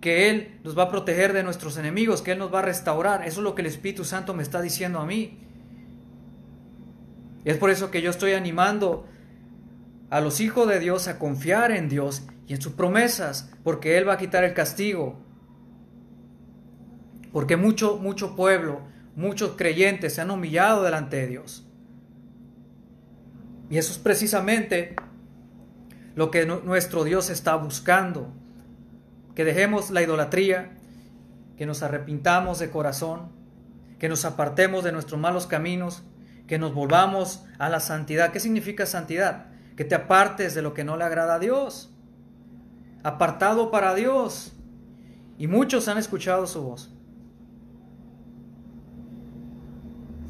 que 0.00 0.30
Él 0.30 0.58
nos 0.64 0.76
va 0.76 0.82
a 0.82 0.90
proteger 0.90 1.32
de 1.32 1.44
nuestros 1.44 1.76
enemigos, 1.76 2.22
que 2.22 2.32
Él 2.32 2.40
nos 2.40 2.52
va 2.52 2.58
a 2.58 2.62
restaurar. 2.62 3.22
Eso 3.24 3.38
es 3.38 3.44
lo 3.44 3.54
que 3.54 3.62
el 3.62 3.66
Espíritu 3.66 4.04
Santo 4.04 4.34
me 4.34 4.42
está 4.42 4.60
diciendo 4.60 4.98
a 4.98 5.06
mí. 5.06 5.38
Y 7.44 7.50
es 7.50 7.56
por 7.56 7.70
eso 7.70 7.92
que 7.92 8.02
yo 8.02 8.10
estoy 8.10 8.32
animando 8.32 9.06
a 10.14 10.20
los 10.20 10.38
hijos 10.38 10.68
de 10.68 10.78
Dios 10.78 11.08
a 11.08 11.18
confiar 11.18 11.72
en 11.72 11.88
Dios 11.88 12.22
y 12.46 12.54
en 12.54 12.62
sus 12.62 12.74
promesas, 12.74 13.50
porque 13.64 13.98
Él 13.98 14.08
va 14.08 14.12
a 14.12 14.16
quitar 14.16 14.44
el 14.44 14.54
castigo. 14.54 15.18
Porque 17.32 17.56
mucho, 17.56 17.98
mucho 17.98 18.36
pueblo, 18.36 18.82
muchos 19.16 19.56
creyentes 19.56 20.14
se 20.14 20.20
han 20.20 20.30
humillado 20.30 20.84
delante 20.84 21.16
de 21.16 21.26
Dios. 21.26 21.66
Y 23.68 23.78
eso 23.78 23.90
es 23.90 23.98
precisamente 23.98 24.94
lo 26.14 26.30
que 26.30 26.46
nuestro 26.46 27.02
Dios 27.02 27.28
está 27.28 27.56
buscando. 27.56 28.32
Que 29.34 29.44
dejemos 29.44 29.90
la 29.90 30.00
idolatría, 30.00 30.78
que 31.56 31.66
nos 31.66 31.82
arrepintamos 31.82 32.60
de 32.60 32.70
corazón, 32.70 33.32
que 33.98 34.08
nos 34.08 34.24
apartemos 34.24 34.84
de 34.84 34.92
nuestros 34.92 35.20
malos 35.20 35.48
caminos, 35.48 36.04
que 36.46 36.60
nos 36.60 36.72
volvamos 36.72 37.44
a 37.58 37.68
la 37.68 37.80
santidad. 37.80 38.30
¿Qué 38.30 38.38
significa 38.38 38.86
santidad? 38.86 39.53
Que 39.76 39.84
te 39.84 39.94
apartes 39.94 40.54
de 40.54 40.62
lo 40.62 40.74
que 40.74 40.84
no 40.84 40.96
le 40.96 41.04
agrada 41.04 41.34
a 41.34 41.38
Dios. 41.38 41.92
Apartado 43.02 43.70
para 43.70 43.94
Dios. 43.94 44.52
Y 45.38 45.46
muchos 45.46 45.88
han 45.88 45.98
escuchado 45.98 46.46
su 46.46 46.62
voz. 46.62 46.92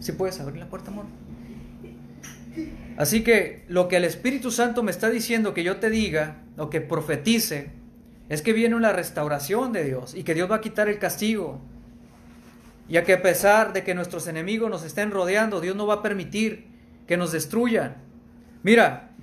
Si 0.01 0.13
puedes 0.13 0.41
abrir 0.41 0.59
la 0.59 0.69
puerta, 0.69 0.91
amor. 0.91 1.07
Así 2.97 3.25
que 3.25 3.65
lo 3.69 3.89
que 3.89 3.97
el 3.97 4.05
Espíritu 4.05 4.51
Santo 4.51 4.83
me 4.83 4.91
está 4.91 5.11
diciendo 5.11 5.55
que 5.55 5.65
yo 5.65 5.77
te 5.77 5.91
diga, 5.91 6.43
o 6.57 6.71
que 6.71 6.81
profetice, 6.81 7.73
es 8.29 8.43
que 8.43 8.53
viene 8.53 8.77
una 8.77 8.93
restauración 8.93 9.73
de 9.73 9.85
Dios 9.85 10.15
y 10.15 10.23
que 10.23 10.35
Dios 10.35 10.51
va 10.51 10.57
a 10.57 10.61
quitar 10.61 10.89
el 10.89 10.99
castigo. 10.99 11.61
Ya 12.89 13.03
que 13.03 13.15
a 13.15 13.23
pesar 13.23 13.73
de 13.73 13.83
que 13.83 13.95
nuestros 13.95 14.27
enemigos 14.27 14.71
nos 14.71 14.85
estén 14.85 15.11
rodeando, 15.11 15.61
Dios 15.61 15.75
no 15.75 15.87
va 15.87 15.95
a 15.95 16.03
permitir 16.03 16.67
que 17.07 17.17
nos 17.17 17.33
destruyan. 17.33 17.97
Mira, 18.63 19.14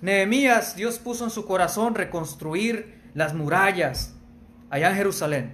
Nehemías, 0.00 0.76
Dios 0.76 0.98
puso 0.98 1.24
en 1.24 1.30
su 1.30 1.46
corazón 1.46 1.94
reconstruir 1.94 3.00
las 3.14 3.34
murallas 3.34 4.14
allá 4.70 4.90
en 4.90 4.96
Jerusalén 4.96 5.52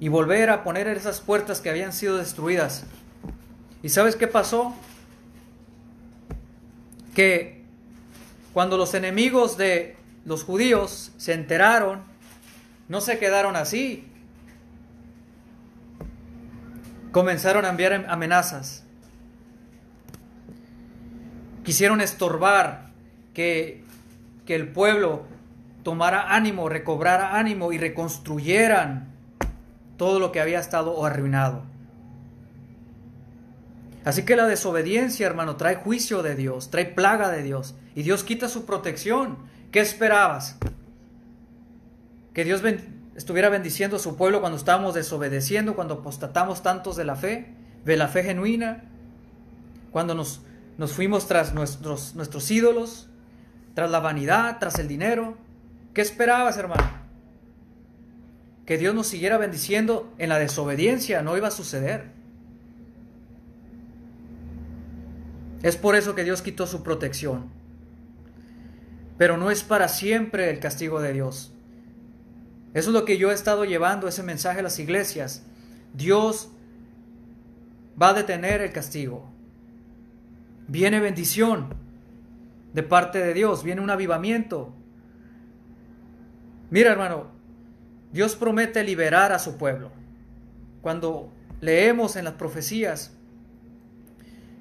y 0.00 0.08
volver 0.08 0.50
a 0.50 0.64
poner 0.64 0.88
esas 0.88 1.20
puertas 1.20 1.60
que 1.60 1.70
habían 1.70 1.92
sido 1.92 2.16
destruidas. 2.16 2.84
¿Y 3.82 3.90
sabes 3.90 4.16
qué 4.16 4.26
pasó? 4.26 4.74
Que 7.14 7.62
cuando 8.52 8.76
los 8.76 8.94
enemigos 8.94 9.56
de 9.56 9.96
los 10.24 10.44
judíos 10.44 11.12
se 11.16 11.34
enteraron, 11.34 12.02
no 12.88 13.00
se 13.00 13.18
quedaron 13.18 13.56
así. 13.56 14.08
Comenzaron 17.12 17.64
a 17.64 17.68
enviar 17.68 18.06
amenazas 18.08 18.83
quisieron 21.64 22.00
estorbar 22.00 22.90
que, 23.32 23.82
que 24.46 24.54
el 24.54 24.68
pueblo 24.68 25.24
tomara 25.82 26.34
ánimo, 26.34 26.68
recobrara 26.68 27.36
ánimo 27.36 27.72
y 27.72 27.78
reconstruyeran 27.78 29.12
todo 29.96 30.18
lo 30.18 30.32
que 30.32 30.40
había 30.40 30.60
estado 30.60 31.04
arruinado. 31.04 31.62
Así 34.04 34.24
que 34.24 34.36
la 34.36 34.46
desobediencia, 34.46 35.26
hermano, 35.26 35.56
trae 35.56 35.76
juicio 35.76 36.22
de 36.22 36.34
Dios, 36.34 36.70
trae 36.70 36.84
plaga 36.84 37.30
de 37.30 37.42
Dios. 37.42 37.74
Y 37.94 38.02
Dios 38.02 38.22
quita 38.22 38.48
su 38.48 38.66
protección. 38.66 39.38
¿Qué 39.72 39.80
esperabas? 39.80 40.58
Que 42.34 42.44
Dios 42.44 42.62
estuviera 43.16 43.48
bendiciendo 43.48 43.96
a 43.96 44.00
su 44.00 44.16
pueblo 44.16 44.40
cuando 44.40 44.58
estábamos 44.58 44.94
desobedeciendo, 44.94 45.74
cuando 45.74 45.94
apostatamos 45.94 46.62
tantos 46.62 46.96
de 46.96 47.04
la 47.04 47.16
fe, 47.16 47.54
de 47.84 47.96
la 47.96 48.08
fe 48.08 48.24
genuina, 48.24 48.84
cuando 49.90 50.14
nos 50.14 50.42
nos 50.76 50.92
fuimos 50.92 51.28
tras 51.28 51.54
nuestros, 51.54 52.14
nuestros 52.14 52.50
ídolos, 52.50 53.08
tras 53.74 53.90
la 53.90 54.00
vanidad, 54.00 54.58
tras 54.58 54.78
el 54.78 54.88
dinero. 54.88 55.36
¿Qué 55.92 56.00
esperabas, 56.00 56.56
hermano? 56.56 56.88
Que 58.66 58.78
Dios 58.78 58.94
nos 58.94 59.06
siguiera 59.06 59.38
bendiciendo 59.38 60.12
en 60.18 60.28
la 60.28 60.38
desobediencia, 60.38 61.22
no 61.22 61.36
iba 61.36 61.48
a 61.48 61.52
suceder. 61.52 62.10
Es 65.62 65.76
por 65.76 65.94
eso 65.96 66.14
que 66.14 66.24
Dios 66.24 66.42
quitó 66.42 66.66
su 66.66 66.82
protección. 66.82 67.50
Pero 69.16 69.36
no 69.36 69.50
es 69.50 69.62
para 69.62 69.88
siempre 69.88 70.50
el 70.50 70.58
castigo 70.58 71.00
de 71.00 71.12
Dios. 71.12 71.52
Eso 72.74 72.90
es 72.90 72.94
lo 72.94 73.04
que 73.04 73.16
yo 73.16 73.30
he 73.30 73.34
estado 73.34 73.64
llevando, 73.64 74.08
ese 74.08 74.24
mensaje 74.24 74.58
a 74.58 74.64
las 74.64 74.80
iglesias. 74.80 75.44
Dios 75.92 76.50
va 78.00 78.08
a 78.08 78.14
detener 78.14 78.60
el 78.60 78.72
castigo 78.72 79.33
viene 80.68 81.00
bendición 81.00 81.74
de 82.72 82.82
parte 82.82 83.18
de 83.18 83.34
Dios, 83.34 83.62
viene 83.62 83.80
un 83.80 83.90
avivamiento. 83.90 84.74
Mira 86.70 86.92
hermano, 86.92 87.28
Dios 88.12 88.34
promete 88.36 88.82
liberar 88.82 89.32
a 89.32 89.38
su 89.38 89.56
pueblo. 89.56 89.90
Cuando 90.82 91.32
leemos 91.60 92.16
en 92.16 92.24
las 92.24 92.34
profecías 92.34 93.16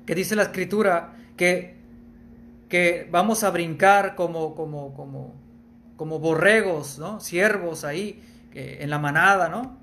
que 0.05 0.15
dice 0.15 0.35
la 0.35 0.43
escritura 0.43 1.15
que, 1.37 1.77
que 2.69 3.07
vamos 3.11 3.43
a 3.43 3.49
brincar 3.49 4.15
como, 4.15 4.55
como, 4.55 4.93
como, 4.93 5.33
como 5.95 6.19
borregos, 6.19 6.99
¿no? 6.99 7.19
siervos 7.19 7.83
ahí 7.83 8.21
en 8.53 8.89
la 8.89 8.99
manada, 8.99 9.49
¿no? 9.49 9.77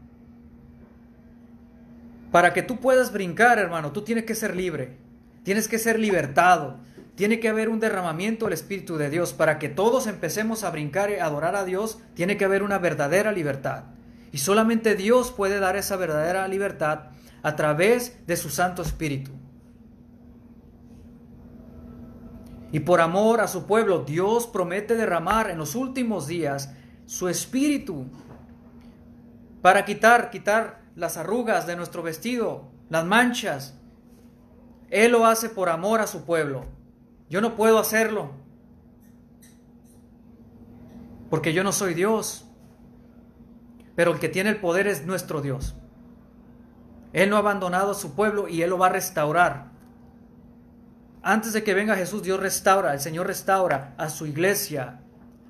Para 2.31 2.53
que 2.53 2.63
tú 2.63 2.79
puedas 2.79 3.13
brincar, 3.13 3.59
hermano, 3.59 3.91
tú 3.91 4.03
tienes 4.03 4.25
que 4.25 4.37
ser 4.37 4.55
libre. 4.55 5.00
Tienes 5.43 5.69
que 5.69 5.79
ser 5.79 5.99
libertado. 5.99 6.79
Tiene 7.15 7.41
que 7.41 7.49
haber 7.49 7.69
un 7.69 7.81
derramamiento 7.81 8.47
del 8.47 8.55
Espíritu 8.55 8.97
de 8.97 9.11
Dios. 9.11 9.33
Para 9.33 9.59
que 9.59 9.69
todos 9.69 10.07
empecemos 10.07 10.65
a 10.65 10.71
brincar 10.71 11.11
y 11.11 11.15
adorar 11.15 11.57
a 11.57 11.65
Dios, 11.65 11.99
tiene 12.15 12.37
que 12.37 12.45
haber 12.45 12.63
una 12.63 12.79
verdadera 12.79 13.33
libertad. 13.33 13.85
Y 14.33 14.39
solamente 14.39 14.95
Dios 14.95 15.33
puede 15.33 15.59
dar 15.59 15.77
esa 15.77 15.97
verdadera 15.97 16.47
libertad 16.49 17.11
a 17.43 17.57
través 17.57 18.27
de 18.27 18.37
su 18.37 18.51
Santo 18.51 18.83
Espíritu. 18.83 19.33
Y 22.73 22.81
por 22.81 23.01
amor 23.01 23.41
a 23.41 23.49
su 23.49 23.67
pueblo, 23.67 24.05
Dios 24.05 24.47
promete 24.47 24.95
derramar 24.95 25.51
en 25.51 25.59
los 25.59 25.75
últimos 25.75 26.29
días 26.29 26.73
su 27.07 27.29
Espíritu 27.29 28.07
para 29.63 29.85
quitar, 29.85 30.31
quitar 30.31 30.83
las 30.95 31.17
arrugas 31.17 31.67
de 31.67 31.77
nuestro 31.77 32.03
vestido, 32.03 32.71
las 32.89 33.05
manchas, 33.05 33.80
él 34.91 35.13
lo 35.13 35.25
hace 35.25 35.49
por 35.49 35.69
amor 35.69 36.01
a 36.01 36.07
su 36.07 36.25
pueblo. 36.25 36.65
Yo 37.29 37.41
no 37.41 37.55
puedo 37.55 37.79
hacerlo. 37.79 38.33
Porque 41.31 41.53
yo 41.53 41.63
no 41.63 41.73
soy 41.73 41.95
Dios. 41.95 42.47
Pero 43.95 44.13
el 44.13 44.19
que 44.19 44.29
tiene 44.29 44.51
el 44.51 44.57
poder 44.57 44.89
es 44.89 45.07
nuestro 45.07 45.41
Dios. 45.41 45.77
Él 47.13 47.31
no 47.31 47.37
ha 47.37 47.41
abandonado 47.41 47.93
a 47.93 47.95
su 47.95 48.15
pueblo 48.15 48.49
y 48.49 48.63
Él 48.63 48.71
lo 48.71 48.79
va 48.79 48.87
a 48.87 48.91
restaurar. 48.91 49.71
Antes 51.23 51.53
de 51.53 51.63
que 51.63 51.75
venga 51.75 51.97
Jesús, 51.97 52.23
Dios 52.23 52.41
restaura, 52.41 52.93
el 52.93 53.01
Señor 53.01 53.27
restaura 53.27 53.95
a 53.99 54.09
su 54.09 54.27
iglesia, 54.27 55.01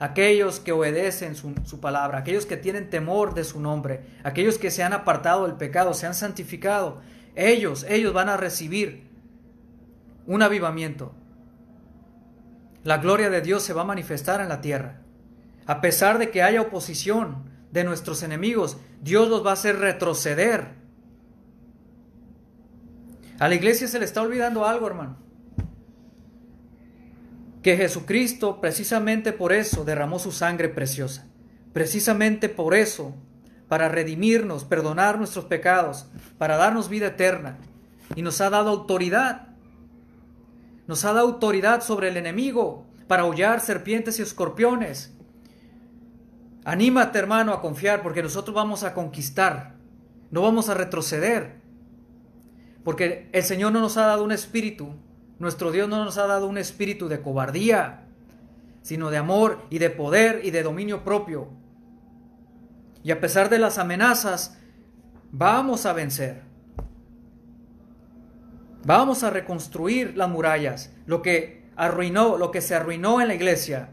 aquellos 0.01 0.59
que 0.59 0.73
obedecen 0.73 1.37
su, 1.37 1.55
su, 1.65 1.81
palabra, 1.81 2.19
aquellos 2.19 2.45
que 2.45 2.57
tienen 2.57 2.91
temor 2.91 3.35
de 3.35 3.45
su 3.45 3.61
nombre, 3.61 4.05
aquellos 4.25 4.59
que 4.59 4.71
se 4.71 4.83
han 4.83 4.95
apartado 4.95 5.47
del 5.47 5.57
pecado, 5.57 5.95
se 5.95 6.07
han 6.07 6.15
santificado. 6.15 7.03
Ellos, 7.37 7.87
ellos 7.89 8.13
van 8.13 8.31
a 8.31 8.37
recibir 8.37 9.10
un 10.31 10.43
avivamiento. 10.43 11.13
La 12.85 12.99
gloria 12.99 13.31
de 13.31 13.41
Dios 13.41 13.65
se 13.65 13.73
va 13.73 13.83
a 13.83 13.85
manifestar 13.85 14.41
en 14.41 14.49
la 14.49 14.61
tierra. 14.61 15.01
A 15.67 15.81
pesar 15.81 16.19
de 16.19 16.31
que 16.31 16.45
haya 16.45 16.63
oposición 16.63 17.51
de 17.73 17.83
nuestros 17.83 18.23
enemigos, 18.23 18.77
Dios 19.03 19.29
los 19.29 19.45
va 19.45 19.51
a 19.51 19.55
hacer 19.55 19.81
retroceder. 19.81 20.69
A 23.41 23.49
la 23.49 23.57
iglesia 23.57 23.89
se 23.89 23.99
le 23.99 24.05
está 24.05 24.23
olvidando 24.23 24.65
algo, 24.65 24.87
hermano. 24.87 25.17
Que 27.65 27.77
Jesucristo 27.77 28.61
precisamente 28.61 29.33
por 29.33 29.53
eso 29.53 29.85
derramó 29.85 30.21
su 30.21 30.31
sangre 30.31 30.69
preciosa. 30.69 31.27
Precisamente 31.73 32.49
por 32.49 32.75
eso, 32.75 33.17
para 33.67 33.89
redimirnos, 33.89 34.63
perdonar 34.63 35.19
nuestros 35.19 35.47
pecados, 35.47 36.07
para 36.39 36.57
darnos 36.57 36.89
vida 36.89 37.09
eterna. 37.09 37.59
Y 38.15 38.23
nos 38.23 38.41
ha 38.41 38.49
dado 38.49 38.71
autoridad. 38.71 39.50
Nos 40.91 41.05
ha 41.05 41.13
dado 41.13 41.29
autoridad 41.29 41.83
sobre 41.83 42.09
el 42.09 42.17
enemigo 42.17 42.85
para 43.07 43.25
hollar 43.25 43.61
serpientes 43.61 44.19
y 44.19 44.23
escorpiones. 44.23 45.15
Anímate, 46.65 47.17
hermano, 47.17 47.53
a 47.53 47.61
confiar 47.61 48.03
porque 48.03 48.25
nosotros 48.25 48.57
vamos 48.57 48.83
a 48.83 48.93
conquistar. 48.93 49.77
No 50.33 50.43
vamos 50.43 50.69
a 50.69 50.75
retroceder. 50.75 51.61
Porque 52.83 53.31
el 53.31 53.45
Señor 53.45 53.71
no 53.71 53.79
nos 53.79 53.99
ha 53.99 54.07
dado 54.07 54.25
un 54.25 54.33
espíritu, 54.33 54.97
nuestro 55.39 55.71
Dios 55.71 55.89
no 55.89 56.05
nos 56.05 56.19
ha 56.19 56.27
dado 56.27 56.49
un 56.49 56.59
espíritu 56.59 57.07
de 57.07 57.21
cobardía, 57.23 58.09
sino 58.83 59.11
de 59.11 59.19
amor 59.19 59.65
y 59.71 59.79
de 59.79 59.91
poder 59.91 60.41
y 60.45 60.51
de 60.51 60.65
dominio 60.65 61.05
propio. 61.05 61.51
Y 63.05 63.13
a 63.13 63.21
pesar 63.21 63.49
de 63.49 63.61
las 63.61 63.79
amenazas, 63.79 64.59
vamos 65.31 65.87
a 65.87 65.93
vencer. 65.93 66.50
Vamos 68.85 69.23
a 69.23 69.31
reconstruir 69.31 70.17
las 70.17 70.29
murallas, 70.29 70.91
lo 71.07 71.23
que 71.23 71.69
arruinó, 71.77 72.39
lo 72.39 72.51
que 72.51 72.61
se 72.61 72.75
arruinó 72.75 73.21
en 73.21 73.29
la 73.29 73.35
iglesia. 73.35 73.91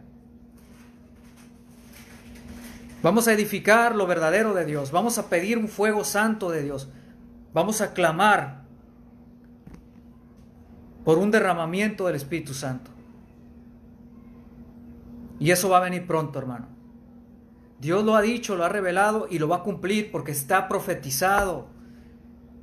Vamos 3.04 3.28
a 3.28 3.34
edificar 3.34 3.96
lo 3.96 4.08
verdadero 4.08 4.54
de 4.54 4.66
Dios. 4.66 4.92
Vamos 4.92 5.18
a 5.18 5.30
pedir 5.30 5.58
un 5.58 5.68
fuego 5.68 6.04
santo 6.04 6.50
de 6.50 6.64
Dios. 6.64 6.90
Vamos 7.54 7.82
a 7.82 7.94
clamar 7.94 8.64
por 11.04 11.18
un 11.18 11.32
derramamiento 11.32 12.08
del 12.08 12.16
Espíritu 12.16 12.54
Santo. 12.54 12.92
Y 15.40 15.52
eso 15.52 15.70
va 15.70 15.78
a 15.78 15.82
venir 15.82 16.08
pronto, 16.08 16.40
hermano. 16.40 16.68
Dios 17.80 18.04
lo 18.04 18.16
ha 18.16 18.22
dicho, 18.22 18.56
lo 18.56 18.66
ha 18.66 18.70
revelado 18.70 19.28
y 19.30 19.38
lo 19.38 19.48
va 19.48 19.58
a 19.58 19.64
cumplir 19.64 20.12
porque 20.12 20.32
está 20.32 20.68
profetizado. 20.68 21.68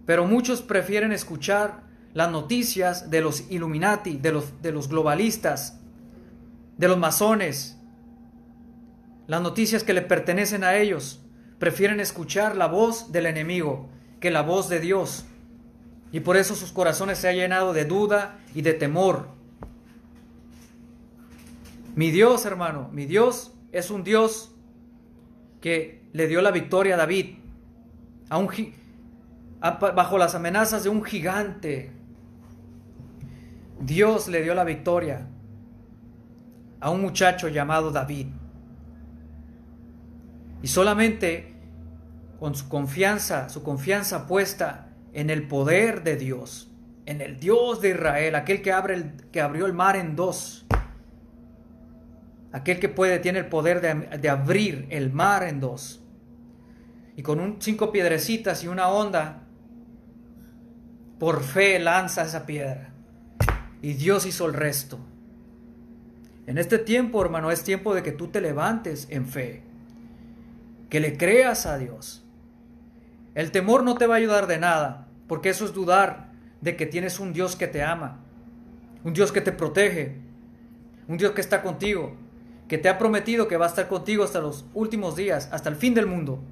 Pero 0.05 0.27
muchos 0.27 0.61
prefieren 0.61 1.13
escuchar 1.13 1.84
las 2.15 2.31
noticias 2.31 3.11
de 3.11 3.21
los 3.21 3.51
Illuminati, 3.51 4.17
de 4.17 4.33
los, 4.33 4.63
de 4.63 4.73
los 4.73 4.89
globalistas, 4.89 5.79
de 6.79 6.89
los 6.89 6.97
masones, 6.97 7.77
las 9.27 9.43
noticias 9.43 9.83
que 9.85 9.95
le 9.95 10.03
pertenecen 10.03 10.65
a 10.65 10.77
ellos. 10.77 11.21
Prefieren 11.59 12.01
escuchar 12.01 12.57
la 12.57 12.67
voz 12.67 13.13
del 13.13 13.27
enemigo 13.27 13.89
que 14.21 14.31
la 14.31 14.43
voz 14.43 14.69
de 14.69 14.81
Dios. 14.81 15.25
Y 16.13 16.21
por 16.21 16.37
eso 16.37 16.55
sus 16.55 16.73
corazones 16.73 17.19
se 17.19 17.29
han 17.29 17.37
llenado 17.37 17.73
de 17.73 17.85
duda 17.85 18.39
y 18.55 18.63
de 18.63 18.75
temor. 18.75 19.29
Mi 21.97 22.11
Dios, 22.11 22.45
hermano, 22.45 22.89
mi 22.93 23.07
Dios 23.07 23.53
es 23.73 23.91
un 23.91 24.05
Dios 24.05 24.53
que 25.61 26.05
le 26.13 26.27
dio 26.29 26.43
la 26.43 26.51
victoria 26.51 26.95
a 26.95 26.99
David, 26.99 27.37
a 28.29 28.39
un, 28.39 28.49
bajo 29.61 30.19
las 30.19 30.35
amenazas 30.35 30.85
de 30.85 30.91
un 30.91 31.03
gigante. 31.03 31.91
Dios 33.85 34.29
le 34.29 34.43
dio 34.43 34.55
la 34.55 34.65
victoria 34.65 35.27
a 36.81 36.91
un 36.91 37.03
muchacho 37.03 37.49
llamado 37.49 37.91
David. 37.91 38.29
Y 40.63 40.67
solamente 40.69 41.55
con 42.39 42.55
su 42.55 42.69
confianza, 42.69 43.51
su 43.51 43.63
confianza 43.63 44.27
puesta 44.27 44.89
en 45.13 45.29
el 45.29 45.47
poder 45.47 46.03
de 46.03 46.17
Dios, 46.17 46.71
en 47.05 47.21
el 47.21 47.39
Dios 47.39 47.83
de 47.83 47.91
Israel, 47.91 48.35
aquel 48.37 48.63
que, 48.63 48.73
abre 48.73 48.95
el, 48.95 49.13
que 49.31 49.43
abrió 49.43 49.67
el 49.67 49.75
mar 49.75 49.97
en 49.97 50.17
dos, 50.17 50.67
aquel 52.53 52.81
que 52.81 52.89
puede, 52.89 53.19
tiene 53.19 53.41
el 53.41 53.47
poder 53.47 53.83
de, 53.83 54.19
de 54.19 54.29
abrir 54.31 54.87
el 54.89 55.13
mar 55.13 55.43
en 55.43 55.61
dos. 55.61 56.03
Y 57.17 57.23
con 57.23 57.39
un, 57.39 57.61
cinco 57.61 57.93
piedrecitas 57.93 58.65
y 58.65 58.69
una 58.69 58.89
onda, 58.89 59.43
por 61.19 61.43
fe 61.43 61.79
lanza 61.79 62.23
esa 62.23 62.47
piedra. 62.47 62.94
Y 63.85 63.93
Dios 63.93 64.25
hizo 64.25 64.47
el 64.47 64.55
resto. 64.55 64.99
En 66.47 66.57
este 66.57 66.79
tiempo, 66.79 67.23
hermano, 67.23 67.51
es 67.51 67.65
tiempo 67.65 67.95
de 67.95 68.03
que 68.03 68.13
tú 68.13 68.29
te 68.29 68.41
levantes 68.41 69.07
en 69.11 69.27
fe. 69.27 69.61
Que 70.89 71.01
le 71.01 71.19
creas 71.19 71.67
a 71.67 71.77
Dios. 71.77 72.25
El 73.35 73.51
temor 73.51 73.83
no 73.83 73.97
te 73.97 74.07
va 74.07 74.15
a 74.15 74.17
ayudar 74.17 74.47
de 74.47 74.57
nada, 74.57 75.09
porque 75.29 75.51
eso 75.51 75.67
es 75.67 75.75
dudar 75.75 76.31
de 76.63 76.77
que 76.77 76.87
tienes 76.87 77.21
un 77.21 77.35
Dios 77.35 77.57
que 77.57 77.67
te 77.67 77.83
ama, 77.83 78.21
un 79.05 79.13
Dios 79.13 79.33
que 79.33 79.43
te 79.43 79.53
protege, 79.53 80.17
un 81.07 81.19
Dios 81.19 81.33
que 81.33 81.43
está 81.43 81.61
contigo, 81.61 82.17
que 82.69 82.79
te 82.79 82.89
ha 82.89 82.97
prometido 82.97 83.49
que 83.49 83.59
va 83.59 83.67
a 83.67 83.69
estar 83.69 83.89
contigo 83.89 84.25
hasta 84.25 84.41
los 84.41 84.65
últimos 84.73 85.15
días, 85.15 85.51
hasta 85.53 85.69
el 85.69 85.77
fin 85.77 85.93
del 85.93 86.07
mundo. 86.07 86.43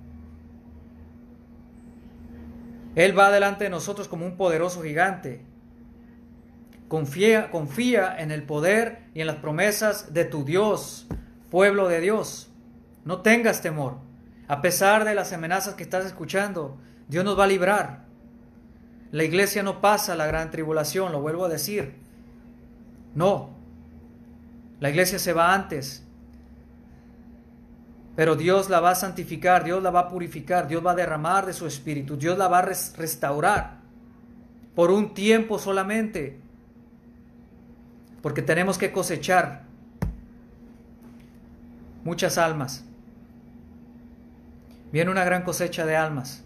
Él 2.95 3.18
va 3.18 3.31
delante 3.31 3.64
de 3.64 3.71
nosotros 3.71 4.07
como 4.07 4.27
un 4.27 4.37
poderoso 4.37 4.83
gigante. 4.83 5.51
Confía, 6.92 7.50
confía 7.50 8.14
en 8.18 8.31
el 8.31 8.42
poder 8.42 9.05
y 9.14 9.22
en 9.22 9.26
las 9.26 9.37
promesas 9.37 10.12
de 10.12 10.26
tu 10.26 10.44
Dios, 10.44 11.07
pueblo 11.50 11.88
de 11.88 12.02
Dios. 12.02 12.50
No 13.07 13.22
tengas 13.22 13.62
temor. 13.62 13.96
A 14.46 14.61
pesar 14.61 15.07
de 15.07 15.14
las 15.14 15.33
amenazas 15.33 15.72
que 15.72 15.85
estás 15.85 16.05
escuchando, 16.05 16.76
Dios 17.09 17.24
nos 17.24 17.38
va 17.38 17.44
a 17.44 17.46
librar. 17.46 18.05
La 19.11 19.24
iglesia 19.24 19.62
no 19.62 19.81
pasa 19.81 20.14
la 20.16 20.26
gran 20.26 20.50
tribulación, 20.50 21.12
lo 21.12 21.22
vuelvo 21.22 21.46
a 21.46 21.48
decir. 21.48 21.94
No, 23.14 23.57
la 24.78 24.90
iglesia 24.90 25.18
se 25.18 25.33
va 25.33 25.55
antes. 25.55 26.05
Pero 28.16 28.37
Dios 28.37 28.68
la 28.68 28.81
va 28.81 28.90
a 28.90 28.96
santificar, 28.96 29.64
Dios 29.64 29.83
la 29.83 29.90
va 29.90 30.00
a 30.00 30.09
purificar, 30.11 30.68
Dios 30.68 30.85
va 30.85 30.90
a 30.90 30.96
derramar 30.96 31.46
de 31.46 31.55
su 31.55 31.66
espíritu, 31.66 32.18
Dios 32.18 32.37
la 32.37 32.48
va 32.48 32.59
a 32.59 32.66
restaurar 32.66 33.78
por 34.74 34.90
un 34.90 35.14
tiempo 35.14 35.59
solamente. 35.59 36.41
Porque 38.22 38.40
tenemos 38.40 38.78
que 38.78 38.92
cosechar 38.92 39.64
muchas 42.04 42.38
almas. 42.38 42.85
Viene 44.92 45.11
una 45.11 45.24
gran 45.24 45.42
cosecha 45.42 45.85
de 45.87 45.96
almas. 45.96 46.44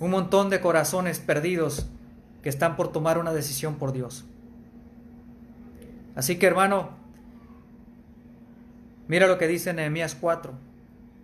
Un 0.00 0.10
montón 0.10 0.50
de 0.50 0.60
corazones 0.60 1.20
perdidos 1.20 1.88
que 2.42 2.48
están 2.48 2.76
por 2.76 2.90
tomar 2.90 3.18
una 3.18 3.32
decisión 3.32 3.76
por 3.76 3.92
Dios. 3.92 4.24
Así 6.16 6.38
que 6.38 6.46
hermano, 6.46 6.90
mira 9.06 9.26
lo 9.28 9.38
que 9.38 9.46
dice 9.46 9.72
Nehemías 9.72 10.16
4. 10.16 10.52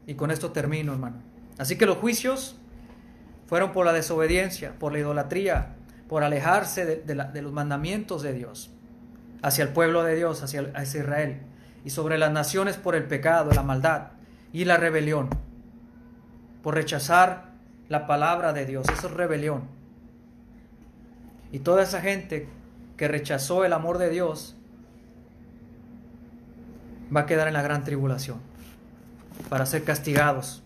Y 0.06 0.14
con 0.14 0.30
esto 0.30 0.52
termino, 0.52 0.92
hermano. 0.92 1.16
Así 1.58 1.76
que 1.76 1.86
los 1.86 1.98
juicios 1.98 2.56
fueron 3.46 3.72
por 3.72 3.84
la 3.84 3.92
desobediencia, 3.92 4.72
por 4.78 4.92
la 4.92 5.00
idolatría, 5.00 5.74
por 6.08 6.24
alejarse 6.24 6.86
de, 6.86 7.42
los 7.42 7.52
mandamientos 7.52 8.22
de 8.22 8.32
Dios, 8.32 8.70
hacia 9.42 9.64
el 9.64 9.70
pueblo 9.70 10.02
de 10.02 10.16
Dios, 10.16 10.42
hacia, 10.42 10.70
hacia 10.74 11.00
Israel, 11.00 11.42
y 11.84 11.90
sobre 11.90 12.18
las 12.18 12.32
naciones 12.32 12.76
por 12.76 12.94
el 12.94 13.04
pecado, 13.04 13.52
la 13.52 13.62
maldad 13.62 14.08
y 14.52 14.64
la 14.64 14.78
rebelión, 14.78 15.28
por 16.62 16.74
rechazar 16.74 17.52
la 17.88 18.06
palabra 18.06 18.52
de 18.52 18.66
Dios. 18.66 18.86
Eso 18.92 19.08
es 19.08 19.12
rebelión. 19.12 19.62
Y 21.52 21.60
toda 21.60 21.82
esa 21.82 22.00
gente 22.00 22.48
que 22.96 23.08
rechazó 23.08 23.64
el 23.64 23.72
amor 23.72 23.98
de 23.98 24.10
Dios 24.10 24.56
va 27.14 27.20
a 27.20 27.26
quedar 27.26 27.48
en 27.48 27.54
la 27.54 27.62
gran 27.62 27.84
tribulación 27.84 28.38
para 29.48 29.64
ser 29.66 29.84
castigados, 29.84 30.62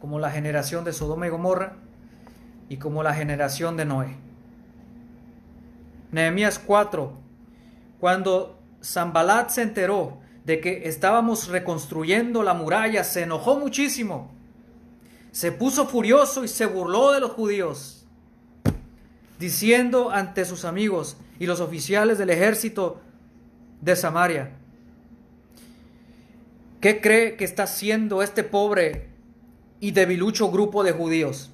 como 0.00 0.18
la 0.18 0.30
generación 0.30 0.84
de 0.84 0.92
Sodoma 0.92 1.26
y 1.26 1.30
Gomorra 1.30 1.74
y 2.68 2.78
como 2.78 3.02
la 3.02 3.14
generación 3.14 3.76
de 3.76 3.84
Noé. 3.84 4.16
Nehemías 6.12 6.58
4, 6.58 7.12
cuando 7.98 8.58
Zambalat 8.82 9.50
se 9.50 9.62
enteró 9.62 10.18
de 10.44 10.60
que 10.60 10.88
estábamos 10.88 11.48
reconstruyendo 11.48 12.42
la 12.42 12.54
muralla, 12.54 13.02
se 13.02 13.22
enojó 13.22 13.58
muchísimo. 13.58 14.30
Se 15.32 15.50
puso 15.50 15.86
furioso 15.86 16.44
y 16.44 16.48
se 16.48 16.66
burló 16.66 17.12
de 17.12 17.20
los 17.20 17.32
judíos, 17.32 18.06
diciendo 19.38 20.10
ante 20.10 20.44
sus 20.44 20.64
amigos 20.64 21.16
y 21.40 21.46
los 21.46 21.60
oficiales 21.60 22.18
del 22.18 22.30
ejército 22.30 23.00
de 23.80 23.96
Samaria, 23.96 24.52
¿Qué 26.82 27.00
cree 27.00 27.36
que 27.36 27.44
está 27.44 27.62
haciendo 27.62 28.24
este 28.24 28.42
pobre 28.42 29.06
y 29.78 29.92
debilucho 29.92 30.50
grupo 30.50 30.82
de 30.82 30.90
judíos? 30.90 31.52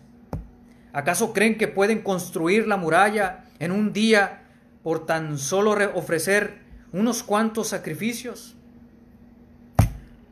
¿Acaso 0.94 1.34
creen 1.34 1.58
que 1.58 1.68
pueden 1.68 2.00
construir 2.00 2.66
la 2.66 2.78
muralla 2.78 3.44
en 3.58 3.70
un 3.70 3.92
día 3.92 4.47
por 4.88 5.04
tan 5.04 5.36
solo 5.36 5.76
ofrecer 5.94 6.62
unos 6.94 7.22
cuantos 7.22 7.68
sacrificios? 7.68 8.56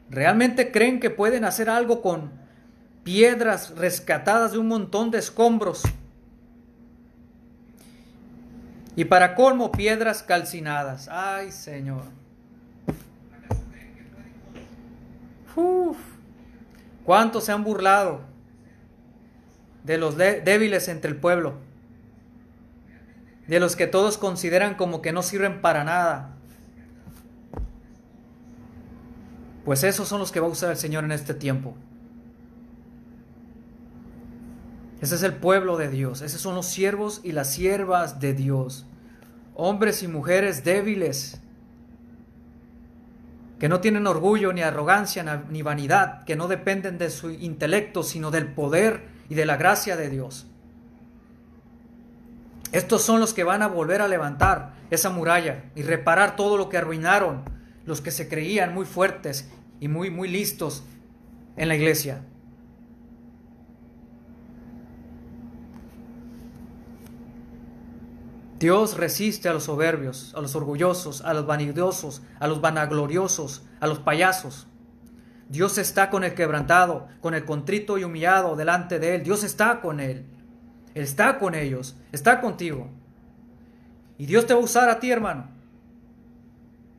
¿Realmente 0.09 0.73
creen 0.73 0.99
que 0.99 1.11
pueden 1.11 1.45
hacer 1.45 1.69
algo 1.69 2.01
con 2.01 2.31
piedras 3.05 3.77
rescatadas 3.77 4.53
de 4.53 4.59
un 4.59 4.69
montón 4.69 5.11
de 5.11 5.19
escombros? 5.19 5.83
Y 8.97 9.05
para 9.05 9.35
colmo, 9.35 9.71
piedras 9.71 10.23
calcinadas. 10.23 11.07
Ay, 11.11 11.53
Señor. 11.53 12.05
Uf. 15.55 15.99
¿Cuántos 17.05 17.45
se 17.45 17.53
han 17.53 17.63
burlado 17.63 18.23
de 19.85 19.99
los 19.99 20.17
débiles 20.17 20.89
entre 20.89 21.11
el 21.11 21.19
pueblo? 21.19 21.66
De 23.47 23.61
los 23.61 23.77
que 23.77 23.87
todos 23.87 24.19
consideran 24.19 24.75
como 24.75 25.03
que 25.03 25.13
no 25.13 25.23
sirven 25.23 25.61
para 25.61 25.85
nada. 25.85 26.37
Pues 29.65 29.83
esos 29.83 30.07
son 30.07 30.21
los 30.21 30.31
que 30.31 30.41
va 30.41 30.47
a 30.47 30.51
usar 30.51 30.71
el 30.71 30.77
Señor 30.77 31.05
en 31.05 31.13
este 31.13 31.35
tiempo. 31.35 31.75
Ese 35.01 35.17
es 35.17 35.23
el 35.23 35.35
pueblo 35.35 35.77
de 35.77 35.89
Dios. 35.89 36.23
Esos 36.23 36.41
son 36.41 36.55
los 36.55 36.67
siervos 36.67 37.21
y 37.23 37.33
las 37.33 37.53
siervas 37.53 38.21
de 38.21 38.33
Dios. 38.33 38.87
Hombres 39.55 40.03
y 40.03 40.09
mujeres 40.09 40.65
débiles. 40.65 41.41
Que 43.59 43.69
no 43.69 43.81
tienen 43.81 44.07
orgullo 44.07 44.53
ni 44.53 44.63
arrogancia 44.63 45.45
ni 45.51 45.63
vanidad. 45.63 46.25
Que 46.25 46.37
no 46.37 46.49
dependen 46.49 46.97
de 46.99 47.11
su 47.11 47.31
intelecto 47.31 48.03
sino 48.03 48.31
del 48.31 48.47
poder 48.47 49.09
y 49.29 49.35
de 49.35 49.47
la 49.47 49.57
gracia 49.57 49.97
de 49.97 50.09
Dios. 50.09 50.47
Estos 52.77 53.01
son 53.01 53.21
los 53.21 53.33
que 53.33 53.43
van 53.43 53.63
a 53.63 53.69
volver 53.69 54.03
a 54.03 54.07
levantar 54.07 54.75
esa 54.91 55.09
muralla 55.09 55.65
y 55.75 55.83
reparar 55.83 56.37
todo 56.37 56.59
lo 56.59 56.69
que 56.69 56.77
arruinaron 56.77 57.43
los 57.87 58.03
que 58.03 58.11
se 58.11 58.29
creían 58.29 58.75
muy 58.75 58.85
fuertes 58.85 59.49
y 59.81 59.89
muy, 59.89 60.11
muy 60.11 60.29
listos 60.29 60.85
en 61.57 61.69
la 61.69 61.75
iglesia. 61.75 62.21
Dios 68.59 68.99
resiste 68.99 69.49
a 69.49 69.55
los 69.55 69.65
soberbios, 69.65 70.35
a 70.37 70.43
los 70.43 70.55
orgullosos, 70.55 71.23
a 71.23 71.33
los 71.33 71.47
vanidosos, 71.47 72.21
a 72.41 72.47
los 72.47 72.61
vanagloriosos, 72.61 73.65
a 73.81 73.87
los 73.87 74.01
payasos. 74.01 74.67
Dios 75.49 75.79
está 75.79 76.11
con 76.11 76.25
el 76.25 76.35
quebrantado, 76.35 77.09
con 77.23 77.33
el 77.33 77.47
contrito 77.47 77.97
y 77.97 78.05
humillado 78.05 78.55
delante 78.55 78.99
de 78.99 79.15
Él. 79.15 79.23
Dios 79.23 79.45
está 79.45 79.81
con 79.81 79.99
Él. 79.99 80.27
Él 80.97 81.03
está 81.03 81.39
con 81.39 81.55
ellos, 81.55 81.95
está 82.11 82.41
contigo. 82.41 82.89
Y 84.17 84.25
Dios 84.25 84.47
te 84.47 84.55
va 84.55 84.61
a 84.61 84.63
usar 84.63 84.89
a 84.89 84.99
ti, 84.99 85.11
hermano. 85.11 85.45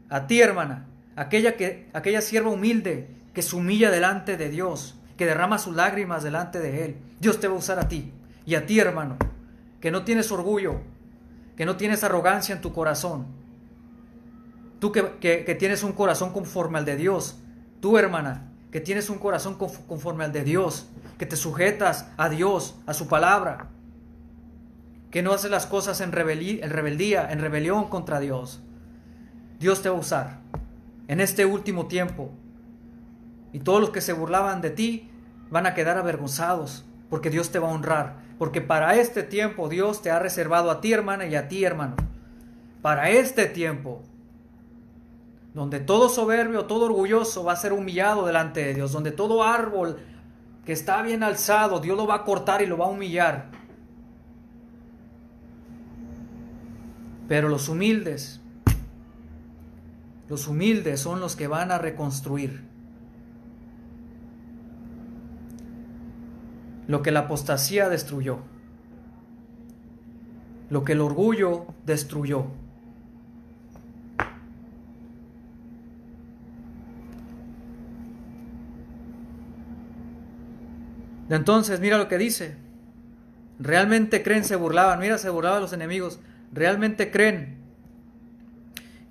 A 0.08 0.28
ti, 0.28 0.40
hermana. 0.40 0.86
Aquella, 1.16 1.58
que, 1.58 1.90
aquella 1.94 2.22
sierva 2.22 2.52
humilde 2.52 3.08
que 3.34 3.42
se 3.42 3.56
humilla 3.56 3.90
delante 3.90 4.38
de 4.38 4.50
Dios, 4.50 5.00
que 5.18 5.26
derrama 5.26 5.58
sus 5.58 5.76
lágrimas 5.76 6.22
delante 6.22 6.60
de 6.60 6.86
Él. 6.86 6.98
Dios 7.20 7.40
te 7.40 7.48
va 7.48 7.56
a 7.56 7.58
usar 7.58 7.80
a 7.80 7.88
ti. 7.88 8.14
Y 8.46 8.54
a 8.54 8.68
ti, 8.68 8.80
hermano, 8.80 9.18
que 9.82 9.90
no 9.90 10.04
tienes 10.04 10.32
orgullo, 10.32 10.80
que 11.56 11.66
no 11.66 11.76
tienes 11.76 12.04
arrogancia 12.04 12.54
en 12.54 12.62
tu 12.62 12.74
corazón. 12.74 13.26
Tú 14.80 14.92
que, 14.92 15.58
tienes 15.58 15.82
un 15.82 15.94
corazón 15.94 16.34
conforme 16.34 16.78
al 16.78 16.86
de 16.86 16.98
Dios. 16.98 17.40
Tú, 17.80 17.98
hermana, 17.98 18.52
que 18.72 18.80
tienes 18.80 19.10
un 19.10 19.18
corazón 19.18 19.58
conforme 19.58 20.24
al 20.24 20.34
de 20.34 20.44
Dios. 20.44 20.86
Que 21.18 21.26
te 21.26 21.36
sujetas 21.36 22.12
a 22.16 22.30
Dios, 22.30 22.76
a 22.86 22.94
su 22.94 23.08
palabra. 23.08 23.70
Que 25.18 25.24
no 25.24 25.34
haces 25.34 25.50
las 25.50 25.66
cosas 25.66 26.00
en, 26.00 26.10
en 26.10 26.70
rebeldía, 26.70 27.32
en 27.32 27.40
rebelión 27.40 27.90
contra 27.90 28.20
Dios. 28.20 28.62
Dios 29.60 29.82
te 29.82 29.90
va 29.90 29.96
a 29.96 30.00
usar 30.00 30.42
en 31.08 31.22
este 31.22 31.44
último 31.44 31.88
tiempo. 31.88 32.30
Y 33.52 33.62
todos 33.62 33.82
los 33.82 33.90
que 33.90 34.02
se 34.02 34.14
burlaban 34.14 34.62
de 34.62 34.70
ti 34.70 35.10
van 35.50 35.66
a 35.66 35.74
quedar 35.74 35.98
avergonzados 35.98 36.86
porque 37.10 37.32
Dios 37.32 37.50
te 37.50 37.58
va 37.58 37.68
a 37.68 37.72
honrar 37.72 38.28
porque 38.38 38.62
para 38.62 38.96
este 38.96 39.24
tiempo 39.24 39.70
Dios 39.70 40.04
te 40.04 40.12
ha 40.12 40.20
reservado 40.20 40.70
a 40.70 40.82
ti, 40.82 40.94
hermana, 40.94 41.26
y 41.26 41.34
a 41.34 41.48
ti, 41.48 41.64
hermano. 41.64 41.96
Para 42.84 43.10
este 43.10 43.48
tiempo, 43.48 44.04
donde 45.56 45.80
todo 45.80 46.10
soberbio, 46.10 46.66
todo 46.66 46.86
orgulloso 46.86 47.44
va 47.44 47.54
a 47.54 47.56
ser 47.56 47.74
humillado 47.74 48.24
delante 48.28 48.64
de 48.64 48.76
Dios, 48.76 48.92
donde 48.92 49.10
todo 49.10 49.42
árbol 49.42 49.98
que 50.64 50.74
está 50.74 51.02
bien 51.02 51.24
alzado, 51.24 51.80
Dios 51.80 51.98
lo 51.98 52.06
va 52.06 52.18
a 52.18 52.24
cortar 52.24 52.62
y 52.62 52.68
lo 52.68 52.78
va 52.78 52.86
a 52.86 52.90
humillar. 52.90 53.57
Pero 57.28 57.50
los 57.50 57.70
humildes, 57.70 58.40
los 60.30 60.48
humildes 60.48 61.00
son 61.00 61.20
los 61.20 61.36
que 61.36 61.48
van 61.48 61.72
a 61.72 61.78
reconstruir. 61.78 62.68
lo 66.88 67.02
que 67.02 67.12
la 67.12 67.22
apostasía 67.22 67.90
destruyó, 67.90 68.40
lo 70.70 70.84
que 70.84 70.94
el 70.94 71.02
orgullo 71.02 71.68
destruyó. 71.86 72.48
Entonces, 81.30 81.82
mira 81.82 81.98
lo 81.98 82.08
que 82.08 82.18
dice. 82.18 82.56
Realmente 83.60 84.24
creen, 84.24 84.46
se 84.46 84.56
burlaban. 84.56 85.00
Mira, 85.00 85.18
se 85.18 85.30
burlaban 85.30 85.62
los 85.62 85.74
enemigos. 85.74 86.22
Realmente 86.52 87.12
creen 87.12 87.58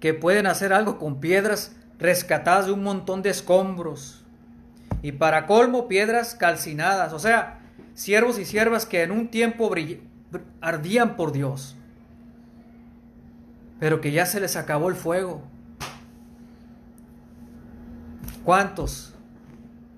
que 0.01 0.15
pueden 0.15 0.47
hacer 0.47 0.73
algo 0.73 0.99
con 0.99 1.21
piedras 1.21 1.77
rescatadas 1.99 2.67
de 2.67 2.73
un 2.73 2.83
montón 2.83 3.23
de 3.23 3.31
escombros. 3.31 4.25
Y 5.03 5.13
para 5.13 5.47
colmo, 5.47 5.89
piedras 5.89 6.35
calcinadas. 6.35 7.13
O 7.13 7.19
sea, 7.19 7.61
siervos 7.95 8.39
y 8.39 8.45
siervas 8.45 8.87
que 8.87 9.03
en 9.03 9.11
un 9.11 9.29
tiempo 9.29 9.71
ardían 10.61 11.17
por 11.17 11.33
Dios, 11.33 11.77
pero 13.81 14.01
que 14.01 14.13
ya 14.13 14.27
se 14.27 14.41
les 14.41 14.57
acabó 14.57 14.89
el 14.89 14.95
fuego. 14.95 15.43
¿Cuántos? 18.45 19.15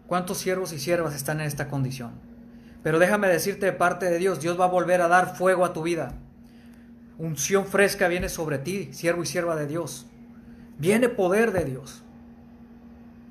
¿Cuántos 0.07 0.38
siervos 0.38 0.72
y 0.72 0.79
siervas 0.79 1.14
están 1.14 1.40
en 1.40 1.46
esta 1.46 1.68
condición? 1.68 2.12
Pero 2.83 2.98
déjame 2.98 3.29
decirte 3.29 3.66
de 3.66 3.72
parte 3.72 4.07
de 4.07 4.18
Dios, 4.18 4.40
Dios 4.40 4.59
va 4.59 4.64
a 4.64 4.68
volver 4.68 5.03
a 5.03 5.09
dar 5.09 5.37
fuego 5.37 5.64
a 5.64 5.72
tu 5.72 5.83
vida. 5.83 6.14
Unción 7.18 7.66
fresca 7.66 8.09
viene 8.09 8.28
sobre 8.28 8.59
ti, 8.59 8.90
siervo 8.92 9.22
y 9.22 9.26
sierva 9.26 9.57
de 9.57 9.66
Dios. 9.66 10.07
Viene 10.78 11.09
poder 11.09 11.52
de 11.52 11.64
Dios. 11.64 12.02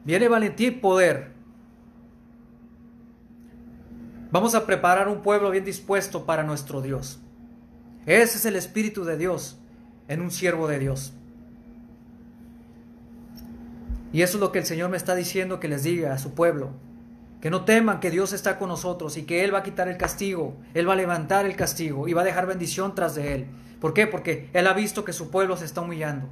Viene 0.03 0.27
valentía 0.27 0.67
y 0.67 0.71
poder 0.71 1.37
Vamos 4.29 4.55
a 4.55 4.65
preparar 4.65 5.07
un 5.07 5.21
pueblo 5.21 5.49
bien 5.51 5.63
dispuesto 5.63 6.25
para 6.25 6.43
nuestro 6.43 6.81
Dios. 6.81 7.19
Ese 8.05 8.37
es 8.37 8.45
el 8.45 8.57
Espíritu 8.57 9.05
de 9.05 9.17
Dios 9.17 9.57
en 10.09 10.21
un 10.21 10.31
siervo 10.31 10.67
de 10.67 10.79
Dios. 10.79 11.13
Y 14.11 14.21
eso 14.21 14.37
es 14.37 14.41
lo 14.41 14.51
que 14.51 14.59
el 14.59 14.65
Señor 14.65 14.89
me 14.89 14.97
está 14.97 15.15
diciendo 15.15 15.59
que 15.59 15.69
les 15.69 15.83
diga 15.83 16.13
a 16.13 16.19
su 16.19 16.33
pueblo. 16.33 16.71
Que 17.39 17.49
no 17.49 17.63
teman 17.63 17.99
que 17.99 18.11
Dios 18.11 18.33
está 18.33 18.57
con 18.57 18.67
nosotros 18.67 19.15
y 19.15 19.23
que 19.23 19.45
Él 19.45 19.53
va 19.53 19.59
a 19.59 19.63
quitar 19.63 19.87
el 19.87 19.97
castigo. 19.97 20.57
Él 20.73 20.89
va 20.89 20.93
a 20.93 20.97
levantar 20.97 21.45
el 21.45 21.55
castigo 21.55 22.07
y 22.07 22.13
va 22.13 22.21
a 22.21 22.25
dejar 22.25 22.47
bendición 22.47 22.95
tras 22.95 23.15
de 23.15 23.33
Él. 23.33 23.47
¿Por 23.79 23.93
qué? 23.93 24.07
Porque 24.07 24.49
Él 24.53 24.67
ha 24.67 24.73
visto 24.73 25.05
que 25.05 25.13
su 25.13 25.29
pueblo 25.29 25.57
se 25.57 25.65
está 25.65 25.81
humillando. 25.81 26.27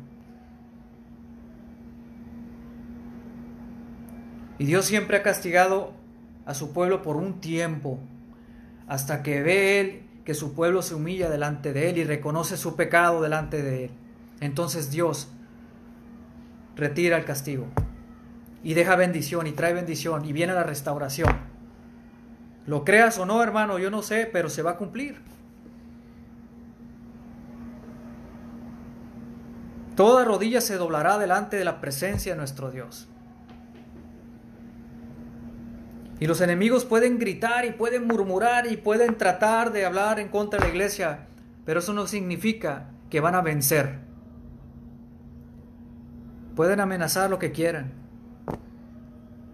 Y 4.58 4.66
Dios 4.66 4.86
siempre 4.86 5.18
ha 5.18 5.24
castigado 5.24 5.94
a 6.46 6.54
su 6.54 6.72
pueblo 6.72 7.02
por 7.02 7.18
un 7.18 7.42
tiempo, 7.42 8.00
hasta 8.88 9.24
que 9.24 9.42
ve 9.42 9.80
él 9.80 10.02
que 10.24 10.34
su 10.34 10.54
pueblo 10.54 10.82
se 10.82 10.96
humilla 10.96 11.30
delante 11.30 11.72
de 11.72 11.90
él 11.90 11.98
y 12.00 12.04
reconoce 12.04 12.58
su 12.58 12.76
pecado 12.76 13.22
delante 13.22 13.62
de 13.62 13.86
él. 13.86 13.92
Entonces 14.40 14.90
Dios 14.90 15.28
retira 16.76 17.18
el 17.18 17.26
castigo 17.26 17.68
y 18.64 18.74
deja 18.74 18.96
bendición 18.96 19.46
y 19.46 19.52
trae 19.52 19.74
bendición 19.74 20.26
y 20.26 20.34
viene 20.34 20.54
la 20.54 20.64
restauración. 20.64 21.30
Lo 22.66 22.84
creas 22.84 23.20
o 23.20 23.26
no, 23.28 23.44
hermano, 23.44 23.78
yo 23.78 23.92
no 23.92 24.02
sé, 24.02 24.28
pero 24.32 24.50
se 24.50 24.64
va 24.64 24.72
a 24.72 24.78
cumplir. 24.78 25.22
Toda 29.96 30.26
rodilla 30.26 30.60
se 30.60 30.76
doblará 30.76 31.18
delante 31.18 31.56
de 31.58 31.64
la 31.64 31.80
presencia 31.80 32.34
de 32.34 32.38
nuestro 32.38 32.70
Dios. 32.70 33.08
Y 36.20 36.28
los 36.28 36.42
enemigos 36.42 36.86
pueden 36.86 37.20
gritar 37.20 37.66
y 37.66 37.72
pueden 37.72 38.08
murmurar 38.08 38.72
y 38.72 38.78
pueden 38.78 39.18
tratar 39.18 39.72
de 39.72 39.86
hablar 39.86 40.20
en 40.20 40.30
contra 40.30 40.60
de 40.60 40.66
la 40.66 40.72
iglesia, 40.72 41.28
pero 41.66 41.80
eso 41.80 41.94
no 41.94 42.08
significa 42.08 42.90
que 43.10 43.20
van 43.20 43.36
a 43.36 43.42
vencer. 43.42 44.00
Pueden 46.56 46.80
amenazar 46.80 47.30
lo 47.30 47.40
que 47.40 47.52
quieran. 47.52 47.92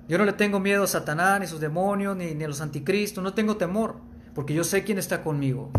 Yo 0.08 0.18
no 0.18 0.26
le 0.26 0.34
tengo 0.34 0.60
miedo 0.60 0.84
a 0.84 0.88
Satanás, 0.88 1.40
ni 1.40 1.48
sus 1.48 1.60
demonios, 1.60 2.16
ni, 2.16 2.36
ni 2.36 2.44
a 2.44 2.48
los 2.48 2.62
anticristos, 2.62 3.24
no 3.24 3.34
tengo 3.34 3.58
temor, 3.58 3.96
porque 4.36 4.54
yo 4.54 4.64
sé 4.64 4.84
quién 4.84 4.98
está 4.98 5.24
conmigo. 5.24 5.72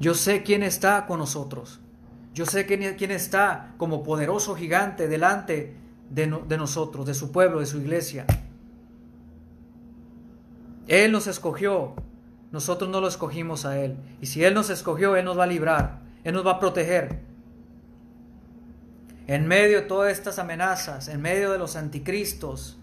Yo 0.00 0.14
sé 0.14 0.42
quién 0.42 0.62
está 0.62 1.06
con 1.06 1.18
nosotros. 1.18 1.80
Yo 2.34 2.46
sé 2.46 2.66
quién, 2.66 3.10
está 3.10 3.74
como 3.78 4.04
poderoso 4.04 4.54
gigante 4.54 5.08
delante 5.08 5.74
de, 6.10 6.26
de 6.46 6.56
nosotros, 6.56 7.04
de 7.06 7.14
su 7.14 7.32
pueblo, 7.32 7.60
de 7.60 7.66
su 7.66 7.78
iglesia. 7.78 8.26
Él 10.86 11.12
nos 11.12 11.26
escogió, 11.26 11.94
nosotros 12.52 12.88
no 12.90 13.00
lo 13.00 13.08
escogimos 13.08 13.64
a 13.66 13.78
Él. 13.78 13.96
Y 14.20 14.26
si 14.26 14.44
Él 14.44 14.54
nos 14.54 14.70
escogió, 14.70 15.16
Él 15.16 15.24
nos 15.24 15.38
va 15.38 15.44
a 15.44 15.48
librar, 15.48 16.00
Él 16.24 16.34
nos 16.34 16.46
va 16.46 16.52
a 16.52 16.60
proteger. 16.60 17.20
En 19.26 19.46
medio 19.46 19.80
de 19.80 19.86
todas 19.86 20.10
estas 20.12 20.38
amenazas, 20.38 21.08
en 21.08 21.20
medio 21.20 21.52
de 21.52 21.58
los 21.58 21.76
anticristos, 21.76 22.78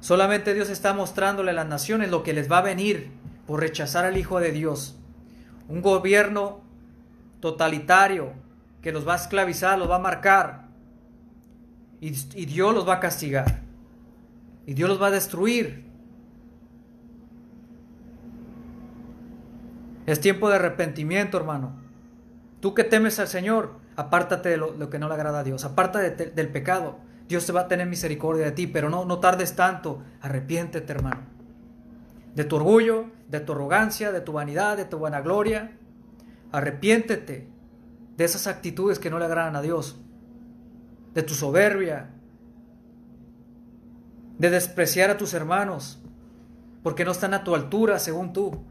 solamente 0.00 0.54
Dios 0.54 0.70
está 0.70 0.94
mostrándole 0.94 1.52
a 1.52 1.54
las 1.54 1.68
naciones 1.68 2.10
lo 2.10 2.24
que 2.24 2.32
les 2.32 2.50
va 2.50 2.58
a 2.58 2.62
venir 2.62 3.12
por 3.46 3.60
rechazar 3.60 4.04
al 4.04 4.16
Hijo 4.16 4.40
de 4.40 4.50
Dios. 4.50 4.97
Un 5.68 5.82
gobierno 5.82 6.60
totalitario 7.40 8.32
que 8.82 8.92
los 8.92 9.06
va 9.06 9.14
a 9.14 9.16
esclavizar, 9.16 9.78
los 9.78 9.90
va 9.90 9.96
a 9.96 10.00
marcar. 10.00 10.68
Y, 12.00 12.10
Dios 12.46 12.74
los 12.74 12.88
va 12.88 12.94
a 12.94 13.00
castigar. 13.00 13.60
Y 14.66 14.74
Dios 14.74 14.88
los 14.88 15.00
va 15.00 15.08
a 15.08 15.10
destruir. 15.10 15.84
Es 20.06 20.20
tiempo 20.20 20.48
de 20.48 20.56
arrepentimiento, 20.56 21.36
hermano. 21.36 21.72
Tú 22.60 22.74
que 22.74 22.84
temes 22.84 23.18
al 23.18 23.28
Señor, 23.28 23.72
apártate 23.96 24.48
de 24.48 24.56
lo, 24.56 24.90
que 24.90 24.98
no 24.98 25.08
le 25.08 25.14
agrada 25.14 25.40
a 25.40 25.44
Dios, 25.44 25.64
apártate 25.64 26.30
del 26.30 26.48
pecado. 26.48 26.98
Dios 27.28 27.44
te 27.44 27.52
va 27.52 27.62
a 27.62 27.68
tener 27.68 27.86
misericordia 27.86 28.46
de 28.46 28.52
ti, 28.52 28.66
pero 28.66 28.88
no, 28.88 29.04
no 29.04 29.18
tardes 29.18 29.54
tanto. 29.54 30.02
Arrepiéntete, 30.22 30.90
hermano. 30.92 31.37
De 32.38 32.44
tu 32.44 32.54
orgullo, 32.54 33.06
de 33.28 33.40
tu 33.40 33.50
arrogancia, 33.50 34.12
de 34.12 34.20
tu 34.20 34.30
vanidad, 34.30 34.76
de 34.76 34.84
tu 34.84 35.00
vanagloria. 35.00 35.72
Arrepiéntete 36.52 37.48
de 38.16 38.24
esas 38.24 38.46
actitudes 38.46 39.00
que 39.00 39.10
no 39.10 39.18
le 39.18 39.24
agradan 39.24 39.56
a 39.56 39.62
Dios. 39.62 40.00
De 41.14 41.24
tu 41.24 41.34
soberbia. 41.34 42.10
De 44.38 44.50
despreciar 44.50 45.10
a 45.10 45.18
tus 45.18 45.34
hermanos. 45.34 45.98
Porque 46.84 47.04
no 47.04 47.10
están 47.10 47.34
a 47.34 47.42
tu 47.42 47.56
altura 47.56 47.98
según 47.98 48.32
tú 48.32 48.64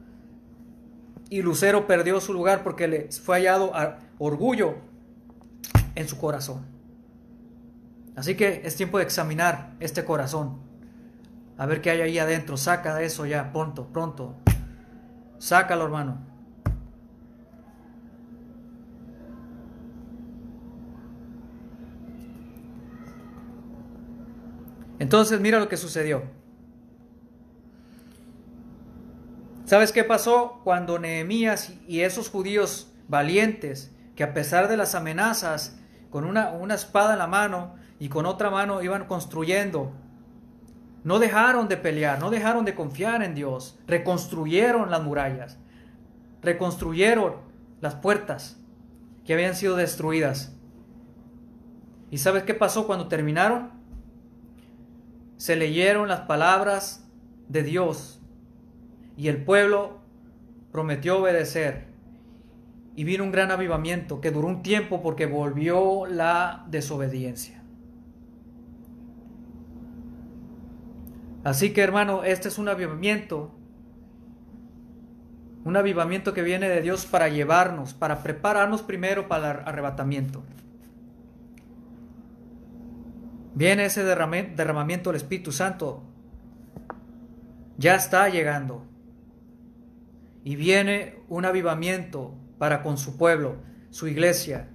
y 1.29 1.41
Lucero 1.41 1.87
perdió 1.87 2.21
su 2.21 2.31
lugar 2.31 2.63
porque 2.63 2.87
le 2.87 3.11
fue 3.11 3.35
hallado 3.35 3.73
orgullo 4.17 4.75
en 5.95 6.07
su 6.07 6.17
corazón. 6.17 6.65
Así 8.15 8.35
que 8.35 8.61
es 8.63 8.77
tiempo 8.77 8.97
de 8.97 9.03
examinar 9.03 9.75
este 9.81 10.05
corazón. 10.05 10.66
A 11.57 11.65
ver 11.65 11.81
qué 11.81 11.89
hay 11.89 12.01
ahí 12.01 12.19
adentro. 12.19 12.55
Saca 12.57 13.01
eso 13.01 13.25
ya, 13.25 13.51
pronto, 13.51 13.87
pronto. 13.87 14.35
Sácalo, 15.39 15.85
hermano. 15.85 16.19
Entonces 24.99 25.39
mira 25.39 25.59
lo 25.59 25.69
que 25.69 25.77
sucedió. 25.77 26.23
¿Sabes 29.65 29.91
qué 29.91 30.03
pasó 30.03 30.61
cuando 30.63 30.97
Nehemías 30.97 31.73
y 31.87 32.01
esos 32.01 32.29
judíos 32.29 32.93
valientes, 33.07 33.91
que 34.15 34.23
a 34.23 34.33
pesar 34.33 34.69
de 34.69 34.77
las 34.77 34.95
amenazas, 34.95 35.77
con 36.09 36.23
una, 36.23 36.51
una 36.51 36.73
espada 36.73 37.13
en 37.13 37.19
la 37.19 37.27
mano 37.27 37.75
y 37.99 38.09
con 38.09 38.25
otra 38.25 38.49
mano 38.49 38.81
iban 38.81 39.05
construyendo, 39.05 39.91
no 41.07 41.19
dejaron 41.19 41.69
de 41.69 41.77
pelear, 41.77 42.19
no 42.19 42.29
dejaron 42.29 42.65
de 42.65 42.75
confiar 42.75 43.23
en 43.23 43.33
Dios, 43.33 43.79
reconstruyeron 43.87 44.91
las 44.91 45.01
murallas, 45.01 45.57
reconstruyeron 46.41 47.35
las 47.79 47.95
puertas 47.95 48.59
que 49.23 49.33
habían 49.33 49.55
sido 49.55 49.77
destruidas. 49.77 50.53
¿Y 52.11 52.17
sabes 52.17 52.43
qué 52.43 52.53
pasó 52.53 52.85
cuando 52.87 53.07
terminaron? 53.07 53.71
Se 55.37 55.55
leyeron 55.55 56.09
las 56.09 56.19
palabras 56.21 57.07
de 57.47 57.63
Dios 57.63 58.19
y 59.15 59.29
el 59.29 59.45
pueblo 59.45 59.99
prometió 60.73 61.19
obedecer. 61.19 61.87
Y 62.97 63.05
vino 63.05 63.23
un 63.23 63.31
gran 63.31 63.51
avivamiento 63.51 64.19
que 64.19 64.31
duró 64.31 64.49
un 64.49 64.61
tiempo 64.61 65.01
porque 65.01 65.25
volvió 65.25 66.05
la 66.05 66.65
desobediencia. 66.67 67.63
Así 71.47 71.71
que 71.71 71.79
hermano, 71.79 72.25
este 72.25 72.49
es 72.49 72.57
un 72.57 72.67
avivamiento. 72.67 73.55
Un 75.63 75.77
avivamiento 75.77 76.33
que 76.33 76.41
viene 76.41 76.67
de 76.67 76.81
Dios 76.81 77.05
para 77.05 77.29
llevarnos, 77.29 77.93
para 77.93 78.21
prepararnos 78.21 78.81
primero 78.81 79.29
para 79.29 79.51
el 79.51 79.59
arrebatamiento. 79.65 80.43
Viene 83.55 83.85
ese 83.85 84.03
derramamiento 84.03 85.09
del 85.09 85.15
Espíritu 85.15 85.53
Santo. 85.53 86.03
Ya 87.77 87.95
está 87.95 88.27
llegando 88.27 88.85
y 90.43 90.57
viene 90.57 91.15
un 91.29 91.45
avivamiento 91.45 92.35
para 92.57 92.83
con 92.83 92.97
su 92.97 93.15
pueblo, 93.15 93.55
su 93.89 94.09
iglesia, 94.09 94.67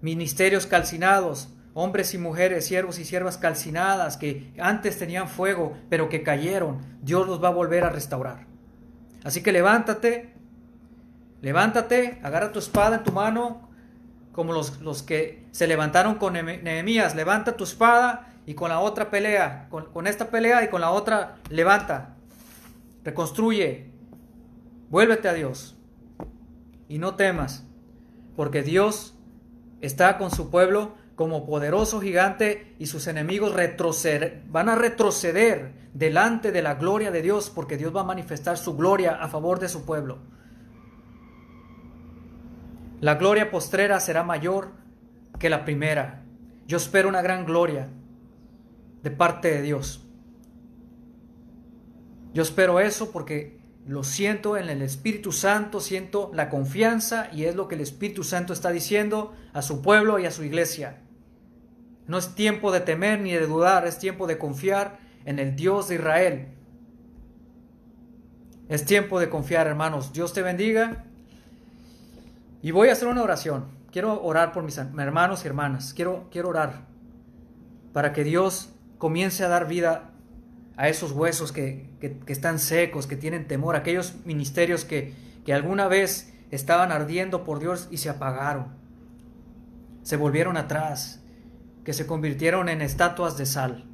ministerios 0.00 0.66
calcinados, 0.66 1.53
hombres 1.74 2.14
y 2.14 2.18
mujeres, 2.18 2.66
siervos 2.66 2.98
y 2.98 3.04
siervas 3.04 3.36
calcinadas 3.36 4.16
que 4.16 4.52
antes 4.58 4.98
tenían 4.98 5.28
fuego, 5.28 5.76
pero 5.90 6.08
que 6.08 6.22
cayeron. 6.22 6.78
Dios 7.02 7.26
los 7.26 7.42
va 7.42 7.48
a 7.48 7.52
volver 7.52 7.84
a 7.84 7.90
restaurar. 7.90 8.46
Así 9.24 9.42
que 9.42 9.52
levántate, 9.52 10.34
levántate, 11.42 12.20
agarra 12.22 12.52
tu 12.52 12.58
espada 12.58 12.96
en 12.96 13.04
tu 13.04 13.12
mano, 13.12 13.68
como 14.32 14.52
los, 14.52 14.80
los 14.80 15.02
que 15.02 15.46
se 15.50 15.66
levantaron 15.66 16.16
con 16.16 16.32
Nehemías, 16.32 17.14
levanta 17.14 17.56
tu 17.56 17.64
espada 17.64 18.32
y 18.46 18.54
con 18.54 18.68
la 18.68 18.80
otra 18.80 19.10
pelea, 19.10 19.66
con, 19.70 19.92
con 19.92 20.06
esta 20.06 20.30
pelea 20.30 20.64
y 20.64 20.68
con 20.68 20.80
la 20.80 20.90
otra 20.90 21.36
levanta, 21.50 22.16
reconstruye, 23.04 23.94
Vuélvete 24.94 25.28
a 25.28 25.34
Dios 25.34 25.74
y 26.88 26.98
no 26.98 27.16
temas, 27.16 27.66
porque 28.36 28.62
Dios 28.62 29.14
está 29.80 30.18
con 30.18 30.30
su 30.30 30.50
pueblo 30.50 30.94
como 31.14 31.46
poderoso 31.46 32.00
gigante 32.00 32.74
y 32.78 32.86
sus 32.86 33.06
enemigos 33.06 33.54
retroceder, 33.54 34.42
van 34.48 34.68
a 34.68 34.74
retroceder 34.74 35.72
delante 35.92 36.50
de 36.50 36.62
la 36.62 36.74
gloria 36.74 37.10
de 37.10 37.22
Dios 37.22 37.50
porque 37.50 37.76
Dios 37.76 37.94
va 37.94 38.00
a 38.00 38.04
manifestar 38.04 38.58
su 38.58 38.76
gloria 38.76 39.12
a 39.12 39.28
favor 39.28 39.60
de 39.60 39.68
su 39.68 39.84
pueblo. 39.84 40.18
La 43.00 43.16
gloria 43.16 43.50
postrera 43.50 44.00
será 44.00 44.22
mayor 44.22 44.70
que 45.38 45.50
la 45.50 45.64
primera. 45.64 46.24
Yo 46.66 46.78
espero 46.78 47.08
una 47.08 47.22
gran 47.22 47.44
gloria 47.44 47.88
de 49.02 49.10
parte 49.10 49.50
de 49.50 49.62
Dios. 49.62 50.06
Yo 52.32 52.42
espero 52.42 52.80
eso 52.80 53.12
porque 53.12 53.58
lo 53.86 54.02
siento 54.02 54.56
en 54.56 54.70
el 54.70 54.80
Espíritu 54.82 55.30
Santo, 55.30 55.78
siento 55.78 56.30
la 56.34 56.48
confianza 56.48 57.28
y 57.32 57.44
es 57.44 57.54
lo 57.54 57.68
que 57.68 57.74
el 57.74 57.82
Espíritu 57.82 58.24
Santo 58.24 58.52
está 58.52 58.70
diciendo 58.70 59.34
a 59.52 59.60
su 59.60 59.82
pueblo 59.82 60.18
y 60.18 60.26
a 60.26 60.30
su 60.30 60.42
iglesia. 60.42 61.03
No 62.06 62.18
es 62.18 62.34
tiempo 62.34 62.70
de 62.72 62.80
temer 62.80 63.20
ni 63.20 63.32
de 63.32 63.46
dudar, 63.46 63.86
es 63.86 63.98
tiempo 63.98 64.26
de 64.26 64.38
confiar 64.38 64.98
en 65.24 65.38
el 65.38 65.56
Dios 65.56 65.88
de 65.88 65.96
Israel. 65.96 66.48
Es 68.68 68.84
tiempo 68.84 69.20
de 69.20 69.28
confiar, 69.28 69.66
hermanos. 69.66 70.12
Dios 70.12 70.32
te 70.32 70.42
bendiga. 70.42 71.04
Y 72.62 72.70
voy 72.70 72.88
a 72.88 72.92
hacer 72.92 73.08
una 73.08 73.22
oración. 73.22 73.66
Quiero 73.90 74.22
orar 74.22 74.52
por 74.52 74.64
mis 74.64 74.78
hermanos 74.78 75.44
y 75.44 75.48
hermanas. 75.48 75.94
Quiero, 75.94 76.28
quiero 76.30 76.48
orar 76.48 76.86
para 77.92 78.12
que 78.12 78.24
Dios 78.24 78.70
comience 78.98 79.44
a 79.44 79.48
dar 79.48 79.68
vida 79.68 80.10
a 80.76 80.88
esos 80.88 81.12
huesos 81.12 81.52
que, 81.52 81.88
están 82.26 82.58
secos, 82.58 83.06
que 83.06 83.16
tienen 83.16 83.46
temor, 83.46 83.76
aquellos 83.76 84.14
ministerios 84.24 84.84
que, 84.84 85.14
que 85.44 85.54
alguna 85.54 85.88
vez 85.88 86.34
estaban 86.50 86.90
ardiendo 86.90 87.44
por 87.44 87.60
Dios 87.60 87.88
y 87.90 87.98
se 87.98 88.10
apagaron, 88.10 88.66
se 90.02 90.16
volvieron 90.16 90.56
atrás, 90.56 91.20
que 91.84 91.92
se 91.92 92.06
convirtieron 92.06 92.68
en 92.68 92.80
estatuas 92.80 93.36
de 93.36 93.46
sal. 93.46 93.84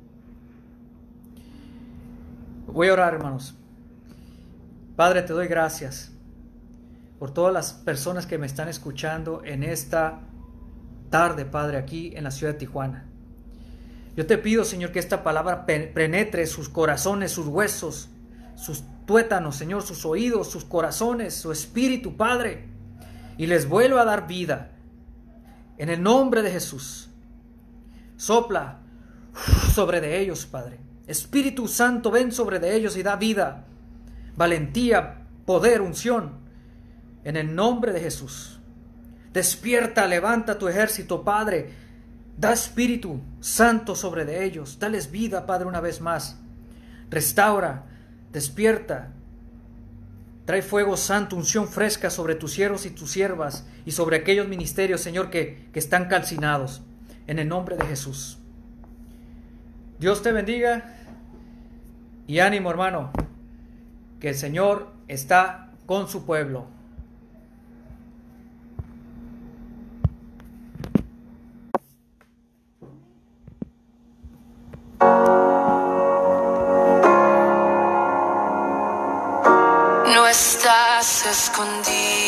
Voy 2.67 2.89
a 2.89 2.93
orar, 2.93 3.15
hermanos. 3.15 3.57
Padre, 4.97 5.23
te 5.23 5.33
doy 5.33 5.49
gracias 5.49 6.13
por 7.19 7.33
todas 7.33 7.53
las 7.53 7.73
personas 7.73 8.27
que 8.27 8.39
me 8.39 8.47
están 8.47 8.69
escuchando 8.69 9.43
en 9.45 9.65
esta 9.65 10.21
tarde, 11.11 11.45
Padre, 11.45 11.79
aquí 11.79 12.13
en 12.15 12.25
la 12.25 12.31
ciudad 12.31 12.53
de 12.53 12.61
Tijuana. 12.61 13.07
Yo 14.17 14.27
te 14.27 14.39
pido, 14.39 14.65
Señor, 14.65 14.93
que 14.93 14.99
esta 14.99 15.23
palabra 15.23 15.67
penetre 15.67 16.47
sus 16.47 16.69
corazones, 16.69 17.33
sus 17.33 17.47
huesos, 17.47 18.11
sus 18.57 18.85
tuétanos, 19.07 19.57
Señor, 19.57 19.83
sus 19.83 20.05
oídos, 20.05 20.51
sus 20.51 20.65
corazones, 20.65 21.35
su 21.35 21.53
espíritu, 21.53 22.17
Padre, 22.17 22.69
y 23.37 23.47
les 23.47 23.69
vuelva 23.69 24.03
a 24.03 24.05
dar 24.05 24.27
vida. 24.27 24.73
En 25.79 25.89
el 25.89 26.03
nombre 26.03 26.43
de 26.43 26.51
Jesús, 26.51 27.10
sopla 28.21 28.81
sobre 29.75 30.03
de 30.03 30.21
ellos, 30.21 30.45
Padre. 30.45 30.79
Espíritu 31.07 31.67
Santo, 31.67 32.11
ven 32.11 32.33
sobre 32.33 32.59
de 32.59 32.77
ellos 32.77 32.97
y 32.99 33.03
da 33.03 33.17
vida, 33.17 33.65
valentía, 34.37 35.23
poder, 35.47 35.81
unción. 35.81 36.39
En 37.25 37.37
el 37.37 37.55
nombre 37.55 37.93
de 37.93 38.01
Jesús. 38.01 38.61
Despierta, 39.33 40.07
levanta 40.07 40.59
tu 40.59 40.69
ejército, 40.69 41.25
Padre. 41.25 41.71
Da 42.37 42.53
Espíritu 42.53 43.21
Santo 43.41 43.95
sobre 43.95 44.25
de 44.25 44.45
ellos. 44.45 44.79
Dales 44.79 45.11
vida, 45.11 45.47
Padre, 45.47 45.67
una 45.67 45.81
vez 45.81 46.01
más. 46.01 46.39
Restaura, 47.11 47.87
despierta. 48.33 49.13
Trae 50.45 50.63
fuego 50.63 50.97
santo, 50.97 51.37
unción 51.37 51.69
fresca 51.69 52.11
sobre 52.11 52.35
tus 52.35 52.53
siervos 52.53 52.85
y 52.85 52.91
tus 52.91 53.11
siervas 53.11 53.67
y 53.87 53.93
sobre 53.93 54.17
aquellos 54.17 54.49
ministerios, 54.49 55.01
Señor, 55.01 55.31
que, 55.31 55.69
que 55.73 55.79
están 55.79 56.09
calcinados. 56.09 56.83
En 57.27 57.39
el 57.39 57.49
nombre 57.49 57.77
de 57.77 57.87
Jesús. 57.87 58.39
Dios 59.99 60.23
te 60.23 60.33
bendiga 60.33 60.95
y 62.27 62.39
ánimo, 62.39 62.71
hermano, 62.71 63.11
que 64.19 64.31
el 64.31 64.35
Señor 64.35 64.93
está 65.09 65.71
con 65.87 66.09
su 66.09 66.25
pueblo. 66.25 66.67
escondido. 81.31 82.20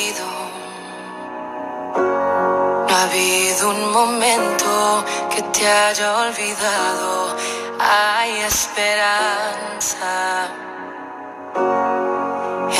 Habido 3.62 3.70
un 3.70 3.92
momento 3.92 5.04
que 5.34 5.42
te 5.42 5.66
haya 5.66 6.18
olvidado. 6.18 7.36
Hay 7.78 8.40
esperanza 8.40 10.48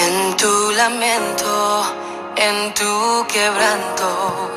en 0.04 0.36
tu 0.36 0.70
lamento, 0.72 1.82
en 2.36 2.74
tu 2.74 3.26
quebranto. 3.28 4.50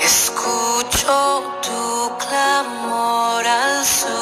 Escucho 0.00 1.42
tu 1.62 2.16
clamor 2.18 3.46
al 3.46 3.84
suspirar. 3.84 4.17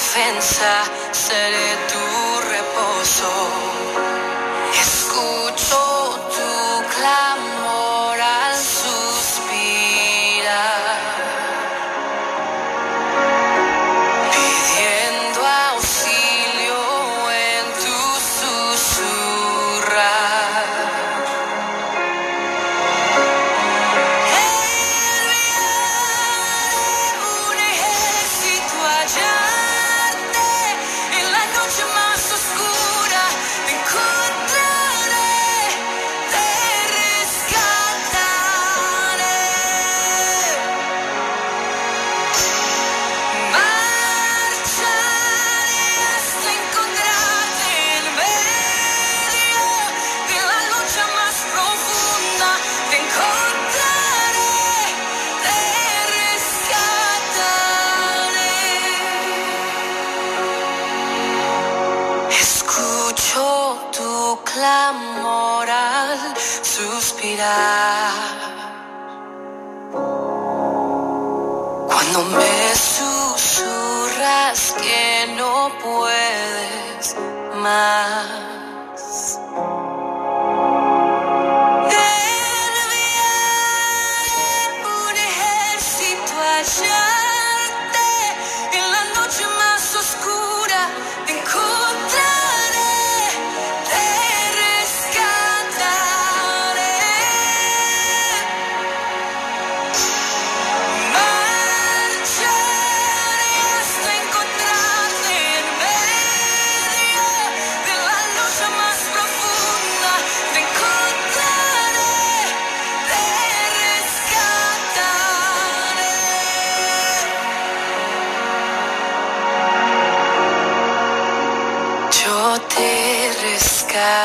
Defensa, 0.00 0.72
seré 1.12 1.70
tu 1.90 2.04
reposo. 2.54 3.32
Escucho 4.80 5.82
tu 6.34 6.50
clamor 6.94 7.39
Cuando 72.12 72.36
me 72.36 72.74
susurras 72.74 74.74
que 74.82 75.32
no 75.36 75.70
puedes 75.80 77.14
más. 77.62 78.59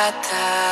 Rescataré. 0.05 0.11
Yo 0.11 0.11
te 0.21 0.29
rescataré. 0.29 0.64